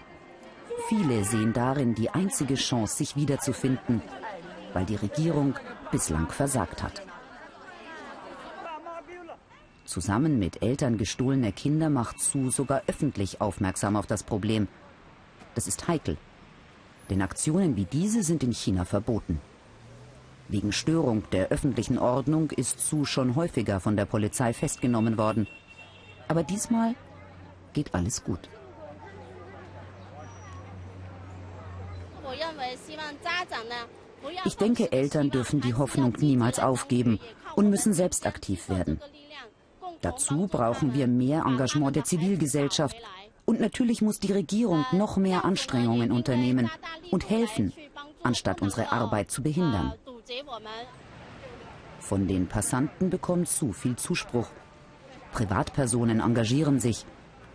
Viele 0.90 1.24
sehen 1.24 1.54
darin 1.54 1.96
die 1.96 2.10
einzige 2.10 2.56
Chance, 2.56 2.98
sich 2.98 3.16
wiederzufinden, 3.16 4.02
weil 4.74 4.86
die 4.86 4.98
Regierung 4.98 5.56
bislang 5.92 6.30
versagt 6.30 6.84
hat. 6.84 7.02
Zusammen 9.86 10.40
mit 10.40 10.64
Eltern 10.64 10.98
gestohlener 10.98 11.52
Kinder 11.52 11.90
macht 11.90 12.20
Su 12.20 12.50
sogar 12.50 12.82
öffentlich 12.88 13.40
aufmerksam 13.40 13.96
auf 13.96 14.08
das 14.08 14.24
Problem. 14.24 14.68
Das 15.54 15.68
ist 15.68 15.88
heikel, 15.88 16.18
denn 17.10 17.22
Aktionen 17.22 17.76
wie 17.76 17.86
diese 17.86 18.24
sind 18.24 18.44
in 18.44 18.52
China 18.52 18.84
verboten. 18.84 19.40
Wegen 20.48 20.72
Störung 20.72 21.24
der 21.32 21.50
öffentlichen 21.50 22.00
Ordnung 22.00 22.50
ist 22.52 22.80
Su 22.82 23.06
schon 23.06 23.36
häufiger 23.36 23.80
von 23.80 23.96
der 23.96 24.06
Polizei 24.06 24.54
festgenommen 24.54 25.18
worden. 25.18 25.48
Aber 26.28 26.44
diesmal 26.44 26.96
geht 27.74 27.94
alles 27.94 28.24
gut. 28.24 28.50
Ich 34.46 34.58
denke, 34.58 34.92
Eltern 34.92 35.30
dürfen 35.30 35.62
die 35.62 35.76
Hoffnung 35.76 36.14
niemals 36.20 36.60
aufgeben 36.60 37.20
und 37.56 37.70
müssen 37.70 37.94
selbst 37.94 38.26
aktiv 38.26 38.68
werden. 38.70 39.00
Dazu 40.06 40.46
brauchen 40.46 40.94
wir 40.94 41.08
mehr 41.08 41.46
Engagement 41.48 41.96
der 41.96 42.04
Zivilgesellschaft. 42.04 42.96
Und 43.44 43.60
natürlich 43.60 44.04
muss 44.04 44.20
die 44.20 44.34
Regierung 44.34 44.86
noch 44.92 45.18
mehr 45.18 45.46
Anstrengungen 45.46 46.12
unternehmen 46.12 46.70
und 47.10 47.28
helfen, 47.28 47.74
anstatt 48.22 48.62
unsere 48.62 48.92
Arbeit 48.92 49.32
zu 49.32 49.42
behindern. 49.42 49.94
Von 51.98 52.28
den 52.28 52.46
Passanten 52.46 53.10
bekommt 53.10 53.48
Su 53.48 53.74
viel 53.74 53.96
Zuspruch. 53.96 54.50
Privatpersonen 55.32 56.20
engagieren 56.20 56.80
sich. 56.80 57.04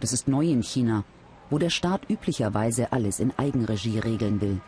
Das 0.01 0.13
ist 0.13 0.27
neu 0.27 0.47
in 0.47 0.65
China, 0.65 1.05
wo 1.51 1.59
der 1.59 1.71
Staat 1.71 2.11
üblicherweise 2.11 2.91
alles 2.91 3.21
in 3.21 3.33
Eigenregie 3.39 4.01
regeln 4.01 4.41
will. 4.41 4.61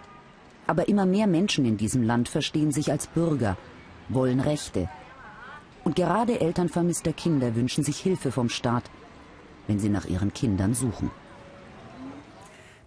Aber 0.68 0.86
immer 0.86 1.04
mehr 1.04 1.26
Menschen 1.26 1.64
in 1.64 1.78
diesem 1.78 2.04
Land 2.04 2.28
verstehen 2.28 2.70
sich 2.70 2.92
als 2.92 3.08
Bürger, 3.08 3.56
wollen 4.08 4.38
Rechte. 4.38 4.88
Und 5.84 5.96
gerade 5.96 6.40
Eltern 6.40 6.68
vermisster 6.68 7.12
Kinder 7.12 7.54
wünschen 7.56 7.84
sich 7.84 7.98
Hilfe 7.98 8.30
vom 8.32 8.48
Staat, 8.48 8.84
wenn 9.66 9.78
sie 9.78 9.88
nach 9.88 10.04
ihren 10.04 10.32
Kindern 10.32 10.74
suchen. 10.74 11.10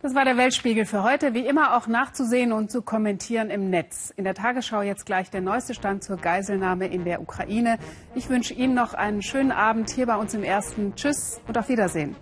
Das 0.02 0.14
war 0.14 0.24
der 0.24 0.38
Weltspiegel 0.38 0.86
für 0.86 1.02
heute. 1.02 1.34
Wie 1.34 1.48
immer 1.48 1.76
auch 1.76 1.88
nachzusehen 1.88 2.52
und 2.52 2.70
zu 2.70 2.84
kommentieren 2.84 3.50
im 3.50 3.72
Netz. 3.72 4.14
In 4.16 4.24
der 4.24 4.36
Tagesschau 4.36 4.84
jetzt 4.84 5.08
gleich 5.08 5.32
der 5.32 5.42
neueste 5.42 5.74
Stand 5.74 6.04
zur 6.04 6.18
Geiselnahme 6.18 6.86
in 6.86 7.06
der 7.06 7.22
Ukraine. 7.22 7.80
Ich 8.14 8.30
wünsche 8.30 8.54
Ihnen 8.54 8.76
noch 8.76 8.94
einen 8.94 9.24
schönen 9.24 9.52
Abend 9.52 9.90
hier 9.90 10.06
bei 10.06 10.16
uns 10.16 10.36
im 10.36 10.44
Ersten. 10.44 10.94
Tschüss 10.96 11.42
und 11.48 11.58
auf 11.58 11.70
Wiedersehen. 11.70 12.16